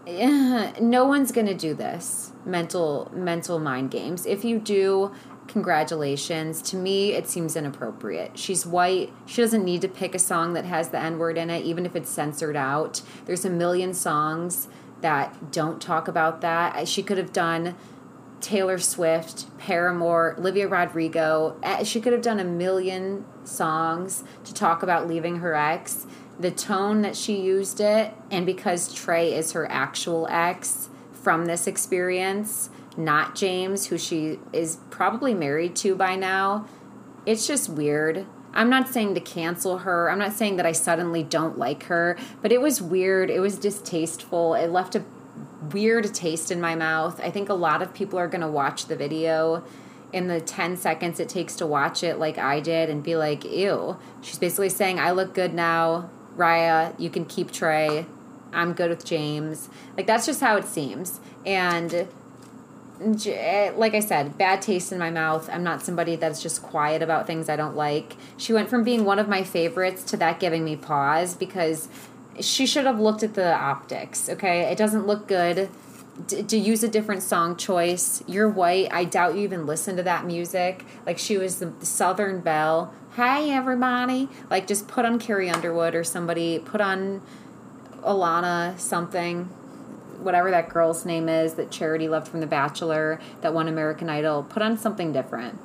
no 0.81 1.05
one's 1.05 1.31
gonna 1.31 1.53
do 1.53 1.73
this 1.73 2.31
mental 2.45 3.11
mental 3.13 3.59
mind 3.59 3.91
games 3.91 4.25
if 4.25 4.43
you 4.43 4.57
do 4.57 5.11
congratulations. 5.51 6.61
To 6.61 6.77
me, 6.77 7.11
it 7.11 7.27
seems 7.27 7.55
inappropriate. 7.55 8.37
She's 8.37 8.65
white. 8.65 9.11
She 9.25 9.41
doesn't 9.41 9.65
need 9.65 9.81
to 9.81 9.89
pick 9.89 10.15
a 10.15 10.19
song 10.19 10.53
that 10.53 10.65
has 10.65 10.89
the 10.89 10.99
N 10.99 11.19
word 11.19 11.37
in 11.37 11.49
it, 11.49 11.65
even 11.65 11.85
if 11.85 11.95
it's 11.95 12.09
censored 12.09 12.55
out. 12.55 13.01
There's 13.25 13.43
a 13.43 13.49
million 13.49 13.93
songs 13.93 14.69
that 15.01 15.51
don't 15.51 15.81
talk 15.81 16.07
about 16.07 16.41
that. 16.41 16.87
She 16.87 17.03
could 17.03 17.17
have 17.17 17.33
done 17.33 17.75
Taylor 18.39 18.77
Swift, 18.77 19.45
Paramore, 19.57 20.35
Olivia 20.37 20.67
Rodrigo. 20.67 21.57
Eh, 21.63 21.83
she 21.83 21.99
could 21.99 22.13
have 22.13 22.21
done 22.21 22.39
a 22.39 22.45
million 22.45 23.25
songs 23.43 24.23
to 24.45 24.53
talk 24.53 24.81
about 24.83 25.07
leaving 25.07 25.37
her 25.37 25.53
ex. 25.53 26.05
The 26.41 26.49
tone 26.49 27.03
that 27.03 27.15
she 27.15 27.39
used 27.39 27.79
it, 27.79 28.15
and 28.31 28.47
because 28.47 28.91
Trey 28.91 29.31
is 29.31 29.51
her 29.51 29.69
actual 29.71 30.27
ex 30.27 30.89
from 31.13 31.45
this 31.45 31.67
experience, 31.67 32.71
not 32.97 33.35
James, 33.35 33.85
who 33.85 33.97
she 33.99 34.39
is 34.51 34.79
probably 34.89 35.35
married 35.35 35.75
to 35.77 35.93
by 35.93 36.15
now. 36.15 36.65
It's 37.27 37.45
just 37.45 37.69
weird. 37.69 38.25
I'm 38.55 38.71
not 38.71 38.89
saying 38.89 39.13
to 39.13 39.21
cancel 39.21 39.79
her. 39.79 40.09
I'm 40.09 40.17
not 40.17 40.33
saying 40.33 40.55
that 40.55 40.65
I 40.65 40.71
suddenly 40.71 41.21
don't 41.21 41.59
like 41.59 41.83
her, 41.83 42.17
but 42.41 42.51
it 42.51 42.59
was 42.59 42.81
weird. 42.81 43.29
It 43.29 43.39
was 43.39 43.59
distasteful. 43.59 44.55
It 44.55 44.71
left 44.71 44.95
a 44.95 45.03
weird 45.71 46.11
taste 46.11 46.49
in 46.49 46.59
my 46.59 46.73
mouth. 46.73 47.21
I 47.21 47.29
think 47.29 47.49
a 47.49 47.53
lot 47.53 47.83
of 47.83 47.93
people 47.93 48.17
are 48.17 48.27
going 48.27 48.41
to 48.41 48.47
watch 48.47 48.87
the 48.87 48.95
video 48.95 49.63
in 50.11 50.27
the 50.27 50.41
10 50.41 50.75
seconds 50.75 51.19
it 51.19 51.29
takes 51.29 51.55
to 51.57 51.67
watch 51.67 52.03
it, 52.03 52.17
like 52.17 52.39
I 52.39 52.61
did, 52.61 52.89
and 52.89 53.03
be 53.03 53.15
like, 53.15 53.45
ew. 53.45 53.97
She's 54.21 54.39
basically 54.39 54.69
saying, 54.69 54.99
I 54.99 55.11
look 55.11 55.35
good 55.35 55.53
now. 55.53 56.09
Riah, 56.41 56.93
you 56.97 57.09
can 57.09 57.25
keep 57.25 57.51
Trey. 57.51 58.05
I'm 58.51 58.73
good 58.73 58.89
with 58.89 59.05
James. 59.05 59.69
Like, 59.95 60.07
that's 60.07 60.25
just 60.25 60.41
how 60.41 60.57
it 60.57 60.65
seems. 60.65 61.19
And 61.45 62.07
Eh, 63.25 63.71
like 63.75 63.95
I 63.95 63.99
said, 63.99 64.37
bad 64.37 64.61
taste 64.61 64.91
in 64.91 64.99
my 64.99 65.09
mouth. 65.09 65.49
I'm 65.51 65.63
not 65.63 65.81
somebody 65.81 66.15
that's 66.15 66.41
just 66.41 66.61
quiet 66.61 67.01
about 67.01 67.25
things 67.25 67.49
I 67.49 67.55
don't 67.55 67.75
like. 67.75 68.15
She 68.37 68.53
went 68.53 68.69
from 68.69 68.83
being 68.83 69.05
one 69.05 69.17
of 69.17 69.27
my 69.27 69.43
favorites 69.43 70.03
to 70.11 70.17
that 70.17 70.39
giving 70.39 70.63
me 70.63 70.75
pause 70.75 71.33
because 71.33 71.87
she 72.39 72.67
should 72.67 72.85
have 72.85 72.99
looked 72.99 73.23
at 73.23 73.33
the 73.33 73.55
optics, 73.55 74.29
okay? 74.29 74.71
It 74.71 74.77
doesn't 74.77 75.07
look 75.07 75.27
good. 75.27 75.69
To 76.27 76.57
use 76.57 76.83
a 76.83 76.87
different 76.87 77.23
song 77.23 77.55
choice. 77.55 78.21
You're 78.27 78.49
white. 78.49 78.93
I 78.93 79.05
doubt 79.05 79.33
you 79.33 79.41
even 79.41 79.65
listen 79.65 79.95
to 79.97 80.03
that 80.03 80.25
music. 80.25 80.85
Like 81.05 81.17
she 81.17 81.37
was 81.37 81.57
the 81.57 81.73
Southern 81.79 82.41
Belle. 82.41 82.93
Hey 83.15 83.51
everybody. 83.51 84.29
Like 84.49 84.67
just 84.67 84.87
put 84.87 85.03
on 85.03 85.19
Carrie 85.19 85.49
Underwood 85.49 85.95
or 85.95 86.03
somebody. 86.03 86.59
Put 86.59 86.79
on 86.79 87.21
Alana 88.03 88.79
something 88.79 89.45
whatever 90.21 90.51
that 90.51 90.69
girl's 90.69 91.05
name 91.05 91.27
is 91.27 91.55
that 91.55 91.71
Charity 91.71 92.07
loved 92.07 92.27
from 92.27 92.39
The 92.39 92.47
Bachelor, 92.47 93.19
that 93.41 93.53
won 93.53 93.67
American 93.67 94.09
Idol, 94.09 94.43
put 94.43 94.61
on 94.61 94.77
something 94.77 95.11
different. 95.11 95.59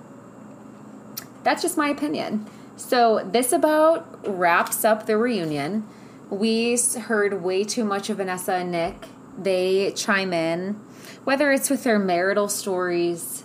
That's 1.45 1.63
just 1.63 1.77
my 1.77 1.89
opinion. 1.89 2.47
So, 2.77 3.29
this 3.31 3.53
about 3.53 4.27
wraps 4.27 4.85
up 4.85 5.07
the 5.07 5.17
reunion. 5.17 5.87
We 6.31 6.77
heard 6.77 7.43
way 7.43 7.65
too 7.65 7.85
much 7.85 8.11
of 8.11 8.17
Vanessa 8.17 8.55
and 8.55 8.73
Nick 8.73 9.07
they 9.39 9.93
chime 9.93 10.33
in, 10.33 10.81
whether 11.25 11.53
it's 11.53 11.71
with 11.71 11.85
their 11.85 11.99
marital 11.99 12.49
stories, 12.49 13.45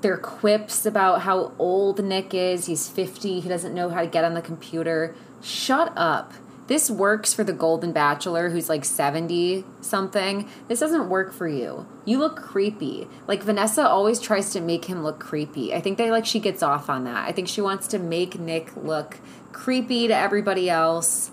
their 0.00 0.16
quips 0.16 0.86
about 0.86 1.22
how 1.22 1.52
old 1.58 2.02
Nick 2.04 2.34
is. 2.34 2.66
He's 2.66 2.88
50, 2.88 3.40
he 3.40 3.48
doesn't 3.48 3.74
know 3.74 3.88
how 3.90 4.00
to 4.00 4.06
get 4.06 4.24
on 4.24 4.34
the 4.34 4.42
computer. 4.42 5.14
Shut 5.42 5.92
up. 5.96 6.32
This 6.68 6.90
works 6.90 7.32
for 7.32 7.44
the 7.44 7.54
Golden 7.54 7.92
Bachelor 7.92 8.50
who's 8.50 8.68
like 8.68 8.84
70 8.84 9.64
something. 9.80 10.46
This 10.68 10.80
doesn't 10.80 11.08
work 11.08 11.32
for 11.32 11.48
you. 11.48 11.86
You 12.04 12.18
look 12.18 12.36
creepy. 12.36 13.08
Like 13.26 13.42
Vanessa 13.42 13.88
always 13.88 14.20
tries 14.20 14.52
to 14.52 14.60
make 14.60 14.84
him 14.84 15.02
look 15.02 15.18
creepy. 15.18 15.72
I 15.72 15.80
think 15.80 15.96
they 15.96 16.10
like 16.10 16.26
she 16.26 16.40
gets 16.40 16.62
off 16.62 16.90
on 16.90 17.04
that. 17.04 17.26
I 17.26 17.32
think 17.32 17.48
she 17.48 17.62
wants 17.62 17.86
to 17.88 17.98
make 17.98 18.38
Nick 18.38 18.76
look 18.76 19.16
creepy 19.50 20.08
to 20.08 20.14
everybody 20.14 20.68
else 20.68 21.30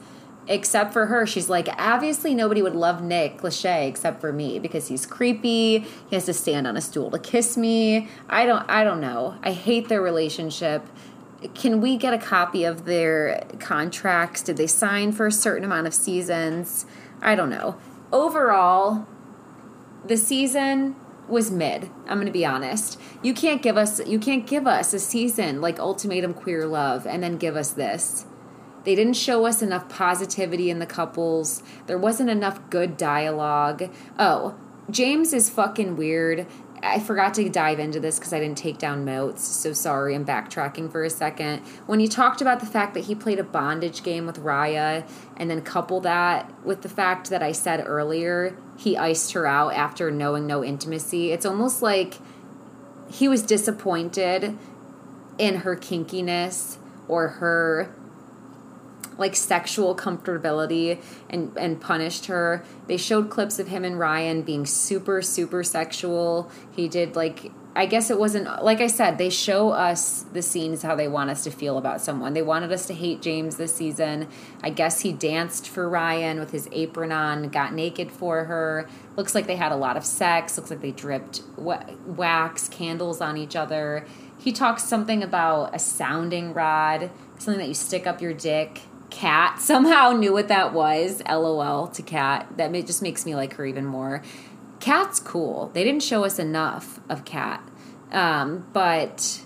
except 0.48 0.94
for 0.94 1.08
her. 1.08 1.26
She's 1.26 1.50
like, 1.50 1.68
obviously 1.78 2.36
nobody 2.36 2.62
would 2.62 2.76
love 2.76 3.02
Nick 3.02 3.40
Lachey 3.42 3.88
except 3.88 4.22
for 4.22 4.32
me 4.32 4.60
because 4.60 4.88
he's 4.88 5.06
creepy. 5.06 5.80
He 5.80 6.16
has 6.16 6.26
to 6.26 6.34
stand 6.34 6.68
on 6.68 6.78
a 6.78 6.82
stool 6.82 7.12
to 7.12 7.20
kiss 7.20 7.58
me. 7.58 8.08
I 8.30 8.46
don't 8.46 8.70
I 8.70 8.84
don't 8.84 9.02
know. 9.02 9.38
I 9.44 9.52
hate 9.52 9.90
their 9.90 10.02
relationship 10.02 10.88
can 11.54 11.82
we 11.82 11.98
get 11.98 12.14
a 12.14 12.18
copy 12.18 12.64
of 12.64 12.86
their 12.86 13.46
contracts? 13.60 14.42
Did 14.42 14.58
they 14.58 14.68
sign 14.68 15.12
for 15.12 15.28
a 15.28 15.32
certain 15.32 15.64
amount 15.64 15.88
of 15.88 15.94
seasons? 15.94 16.86
I 17.22 17.36
don't 17.36 17.50
know. 17.50 17.78
Overall, 18.12 19.08
the 20.06 20.18
season 20.18 20.96
was 21.28 21.52
mid. 21.52 21.90
I'm 22.08 22.18
going 22.18 22.28
to 22.28 22.32
be 22.32 22.46
honest. 22.46 23.00
You 23.22 23.34
can't 23.34 23.62
give 23.62 23.78
us 23.78 24.06
you 24.06 24.20
can't 24.20 24.46
give 24.46 24.68
us 24.68 24.94
a 24.94 25.00
season 25.00 25.62
like 25.62 25.80
Ultimatum 25.80 26.34
Queer 26.34 26.66
Love 26.68 27.06
and 27.06 27.22
then 27.22 27.38
give 27.38 27.56
us 27.56 27.72
this. 27.72 28.26
They 28.86 28.96
didn't 28.96 29.16
show 29.16 29.46
us 29.46 29.62
enough 29.62 29.90
positivity 29.90 30.70
in 30.70 30.80
the 30.80 30.86
couples. 30.86 31.64
There 31.88 31.98
wasn't 31.98 32.30
enough 32.30 32.70
good 32.70 32.98
dialogue. 32.98 33.92
Oh, 34.18 34.56
James 34.90 35.34
is 35.34 35.50
fucking 35.50 35.98
weird. 35.98 36.46
I 36.84 37.00
forgot 37.00 37.34
to 37.36 37.50
dive 37.50 37.80
into 37.80 38.00
this 38.00 38.20
because 38.20 38.32
I 38.32 38.40
didn't 38.40 38.60
take 38.60 38.78
down 38.78 39.06
notes. 39.06 39.44
So 39.44 39.74
sorry, 39.74 40.14
I'm 40.14 40.24
backtracking 40.24 40.92
for 40.92 41.04
a 41.04 41.10
second. 41.10 41.62
When 41.88 42.00
you 42.00 42.08
talked 42.08 42.42
about 42.42 42.60
the 42.60 42.68
fact 42.68 42.94
that 42.94 43.06
he 43.06 43.16
played 43.16 43.40
a 43.40 43.44
bondage 43.44 44.04
game 44.04 44.28
with 44.28 44.38
Riah, 44.38 45.04
and 45.36 45.50
then 45.50 45.62
couple 45.62 46.00
that 46.02 46.54
with 46.64 46.84
the 46.84 46.90
fact 46.90 47.32
that 47.32 47.42
I 47.42 47.52
said 47.54 47.84
earlier 47.86 48.56
he 48.78 48.98
iced 48.98 49.32
her 49.32 49.48
out 49.48 49.74
after 49.74 50.12
knowing 50.12 50.46
no 50.46 50.64
intimacy, 50.64 51.32
it's 51.32 51.46
almost 51.46 51.82
like 51.82 52.16
he 53.10 53.28
was 53.28 53.42
disappointed 53.42 54.58
in 55.38 55.56
her 55.58 55.76
kinkiness 55.76 56.78
or 57.08 57.30
her 57.30 57.96
like 59.18 59.36
sexual 59.36 59.96
comfortability 59.96 61.02
and 61.30 61.56
and 61.58 61.80
punished 61.80 62.26
her. 62.28 62.64
They 62.88 62.98
showed 62.98 63.30
clips 63.30 63.60
of 63.60 63.68
him 63.68 63.84
and 63.84 63.96
Ryann 63.96 64.46
being 64.46 64.66
super 64.66 65.22
super 65.22 65.64
sexual. 65.64 66.50
He 66.72 66.88
did 66.88 67.16
like 67.16 67.52
I 67.78 67.88
guess 67.88 68.10
it 68.10 68.18
wasn't 68.18 68.64
like 68.64 68.80
I 68.80 68.88
said, 68.88 69.18
they 69.18 69.30
show 69.30 69.72
us 69.72 70.24
the 70.32 70.42
scenes 70.42 70.82
how 70.82 70.96
they 70.96 71.10
want 71.10 71.30
us 71.30 71.44
to 71.44 71.52
feel 71.52 71.78
about 71.78 72.00
someone. 72.00 72.34
They 72.34 72.42
wanted 72.42 72.72
us 72.72 72.86
to 72.88 72.94
hate 72.94 73.22
James 73.22 73.58
this 73.58 73.76
season. 73.76 74.30
I 74.64 74.70
guess 74.70 75.02
he 75.02 75.12
danced 75.12 75.68
for 75.68 75.90
Ryann 75.90 76.40
with 76.40 76.52
his 76.52 76.70
apron 76.72 77.12
on, 77.12 77.50
got 77.50 77.74
naked 77.74 78.14
for 78.14 78.46
her. 78.46 78.88
Looks 79.18 79.36
like 79.36 79.46
they 79.46 79.58
had 79.58 79.74
a 79.74 79.76
lot 79.76 79.98
of 79.98 80.06
sex. 80.06 80.58
Looks 80.58 80.70
like 80.70 80.80
they 80.80 80.92
dripped 80.92 81.42
wax, 81.58 82.70
candles 82.70 83.20
on 83.20 83.36
each 83.36 83.58
other. 83.58 84.06
He 84.38 84.54
talks 84.54 84.86
something 84.86 85.22
about 85.22 85.76
a 85.76 85.80
sounding 85.80 86.54
rod, 86.54 87.10
something 87.40 87.60
that 87.60 87.68
you 87.68 87.74
stick 87.74 88.08
up 88.08 88.22
your 88.22 88.34
dick 88.34 88.84
Kat 89.16 89.62
somehow 89.62 90.12
knew 90.12 90.34
what 90.34 90.50
that 90.50 90.74
was. 90.74 91.24
LOL 91.28 91.88
to 91.88 92.02
Cat. 92.02 92.48
That 92.58 92.72
just 92.86 93.02
makes 93.02 93.26
me 93.26 93.34
like 93.34 93.54
her 93.54 93.66
even 93.66 93.86
more. 93.86 94.22
Cat's 94.82 95.20
cool. 95.20 95.72
They 95.74 95.84
didn't 95.84 96.04
show 96.04 96.26
us 96.26 96.38
enough 96.38 97.00
of 97.10 97.24
Cat, 97.24 97.68
um, 98.12 98.68
but 98.74 99.42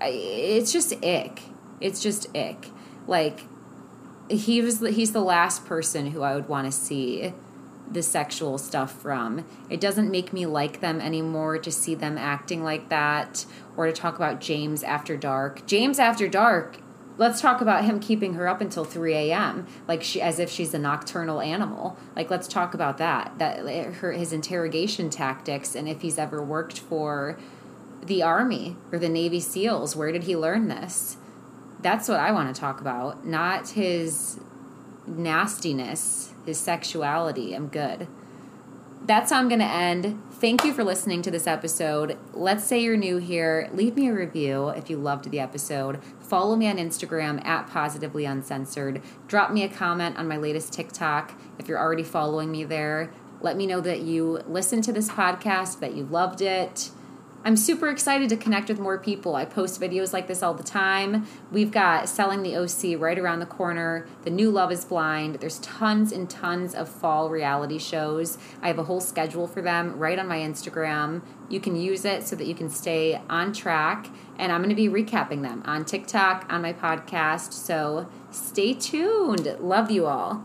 it's 0.00 0.70
just 0.70 0.92
ick. 1.02 1.42
It's 1.80 2.02
just 2.02 2.36
ick. 2.36 2.70
Like 3.06 3.40
he 4.28 4.60
was. 4.60 4.80
He's 4.80 5.12
the 5.12 5.22
last 5.22 5.64
person 5.64 6.10
who 6.10 6.22
I 6.22 6.34
would 6.34 6.48
want 6.48 6.66
to 6.66 6.72
see 6.72 7.32
the 7.90 8.02
sexual 8.02 8.58
stuff 8.58 8.92
from. 8.92 9.46
It 9.70 9.80
doesn't 9.80 10.10
make 10.10 10.34
me 10.34 10.44
like 10.44 10.80
them 10.80 11.00
anymore 11.00 11.56
to 11.58 11.72
see 11.72 11.94
them 11.94 12.18
acting 12.18 12.62
like 12.62 12.90
that 12.90 13.46
or 13.74 13.86
to 13.86 13.92
talk 13.92 14.16
about 14.16 14.42
James 14.42 14.82
after 14.82 15.16
dark. 15.16 15.66
James 15.66 15.98
after 15.98 16.28
dark 16.28 16.80
let's 17.18 17.40
talk 17.40 17.60
about 17.60 17.84
him 17.84 18.00
keeping 18.00 18.34
her 18.34 18.48
up 18.48 18.60
until 18.60 18.84
3 18.84 19.12
a.m 19.12 19.66
like 19.86 20.02
she 20.02 20.22
as 20.22 20.38
if 20.38 20.48
she's 20.50 20.72
a 20.72 20.78
nocturnal 20.78 21.40
animal. 21.40 21.96
Like 22.16 22.30
let's 22.30 22.48
talk 22.48 22.72
about 22.72 22.98
that 22.98 23.38
that 23.38 23.66
eh, 23.66 23.90
her 23.90 24.12
his 24.12 24.32
interrogation 24.32 25.10
tactics 25.10 25.74
and 25.74 25.88
if 25.88 26.00
he's 26.00 26.18
ever 26.18 26.42
worked 26.42 26.78
for 26.78 27.38
the 28.02 28.22
army 28.22 28.76
or 28.92 28.98
the 28.98 29.08
navy 29.08 29.40
seals 29.40 29.94
where 29.94 30.12
did 30.12 30.24
he 30.24 30.36
learn 30.36 30.68
this? 30.68 31.18
That's 31.80 32.08
what 32.08 32.18
i 32.18 32.32
want 32.32 32.54
to 32.54 32.58
talk 32.58 32.80
about 32.80 33.26
not 33.26 33.70
his 33.70 34.40
nastiness 35.06 36.32
his 36.44 36.58
sexuality 36.58 37.54
i'm 37.54 37.68
good 37.68 38.08
that's 39.08 39.32
how 39.32 39.38
i'm 39.38 39.48
going 39.48 39.58
to 39.58 39.66
end 39.66 40.16
Thank 40.40 40.64
you 40.64 40.72
for 40.72 40.84
listening 40.84 41.20
to 41.22 41.32
this 41.32 41.48
episode. 41.48 42.16
Let's 42.32 42.62
say 42.62 42.80
you're 42.80 42.96
new 42.96 43.16
here. 43.16 43.68
Leave 43.72 43.96
me 43.96 44.06
a 44.06 44.14
review 44.14 44.68
if 44.68 44.88
you 44.88 44.96
loved 44.96 45.32
the 45.32 45.40
episode. 45.40 45.98
Follow 46.20 46.54
me 46.54 46.68
on 46.68 46.76
Instagram 46.76 47.44
at 47.44 47.66
Positively 47.66 48.24
Uncensored. 48.24 49.02
Drop 49.26 49.50
me 49.50 49.64
a 49.64 49.68
comment 49.68 50.16
on 50.16 50.28
my 50.28 50.36
latest 50.36 50.72
TikTok 50.72 51.34
if 51.58 51.66
you're 51.66 51.80
already 51.80 52.04
following 52.04 52.52
me 52.52 52.62
there. 52.62 53.10
Let 53.40 53.56
me 53.56 53.66
know 53.66 53.80
that 53.80 54.02
you 54.02 54.44
listened 54.46 54.84
to 54.84 54.92
this 54.92 55.08
podcast, 55.08 55.80
that 55.80 55.96
you 55.96 56.04
loved 56.04 56.40
it. 56.40 56.90
I'm 57.44 57.56
super 57.56 57.88
excited 57.88 58.28
to 58.30 58.36
connect 58.36 58.68
with 58.68 58.80
more 58.80 58.98
people. 58.98 59.36
I 59.36 59.44
post 59.44 59.80
videos 59.80 60.12
like 60.12 60.26
this 60.26 60.42
all 60.42 60.54
the 60.54 60.64
time. 60.64 61.26
We've 61.52 61.70
got 61.70 62.08
Selling 62.08 62.42
the 62.42 62.56
OC 62.56 63.00
right 63.00 63.18
around 63.18 63.38
the 63.38 63.46
corner. 63.46 64.06
The 64.24 64.30
new 64.30 64.50
Love 64.50 64.72
is 64.72 64.84
Blind. 64.84 65.36
There's 65.36 65.60
tons 65.60 66.10
and 66.10 66.28
tons 66.28 66.74
of 66.74 66.88
fall 66.88 67.30
reality 67.30 67.78
shows. 67.78 68.38
I 68.60 68.66
have 68.66 68.78
a 68.78 68.84
whole 68.84 69.00
schedule 69.00 69.46
for 69.46 69.62
them 69.62 69.98
right 69.98 70.18
on 70.18 70.26
my 70.26 70.38
Instagram. 70.38 71.22
You 71.48 71.60
can 71.60 71.76
use 71.76 72.04
it 72.04 72.26
so 72.26 72.34
that 72.34 72.46
you 72.46 72.54
can 72.56 72.68
stay 72.68 73.20
on 73.30 73.52
track. 73.52 74.08
And 74.36 74.50
I'm 74.50 74.60
going 74.60 74.74
to 74.74 74.76
be 74.76 74.88
recapping 74.88 75.42
them 75.42 75.62
on 75.64 75.84
TikTok, 75.84 76.46
on 76.50 76.62
my 76.62 76.72
podcast. 76.72 77.52
So 77.52 78.08
stay 78.30 78.74
tuned. 78.74 79.56
Love 79.60 79.90
you 79.92 80.06
all. 80.06 80.44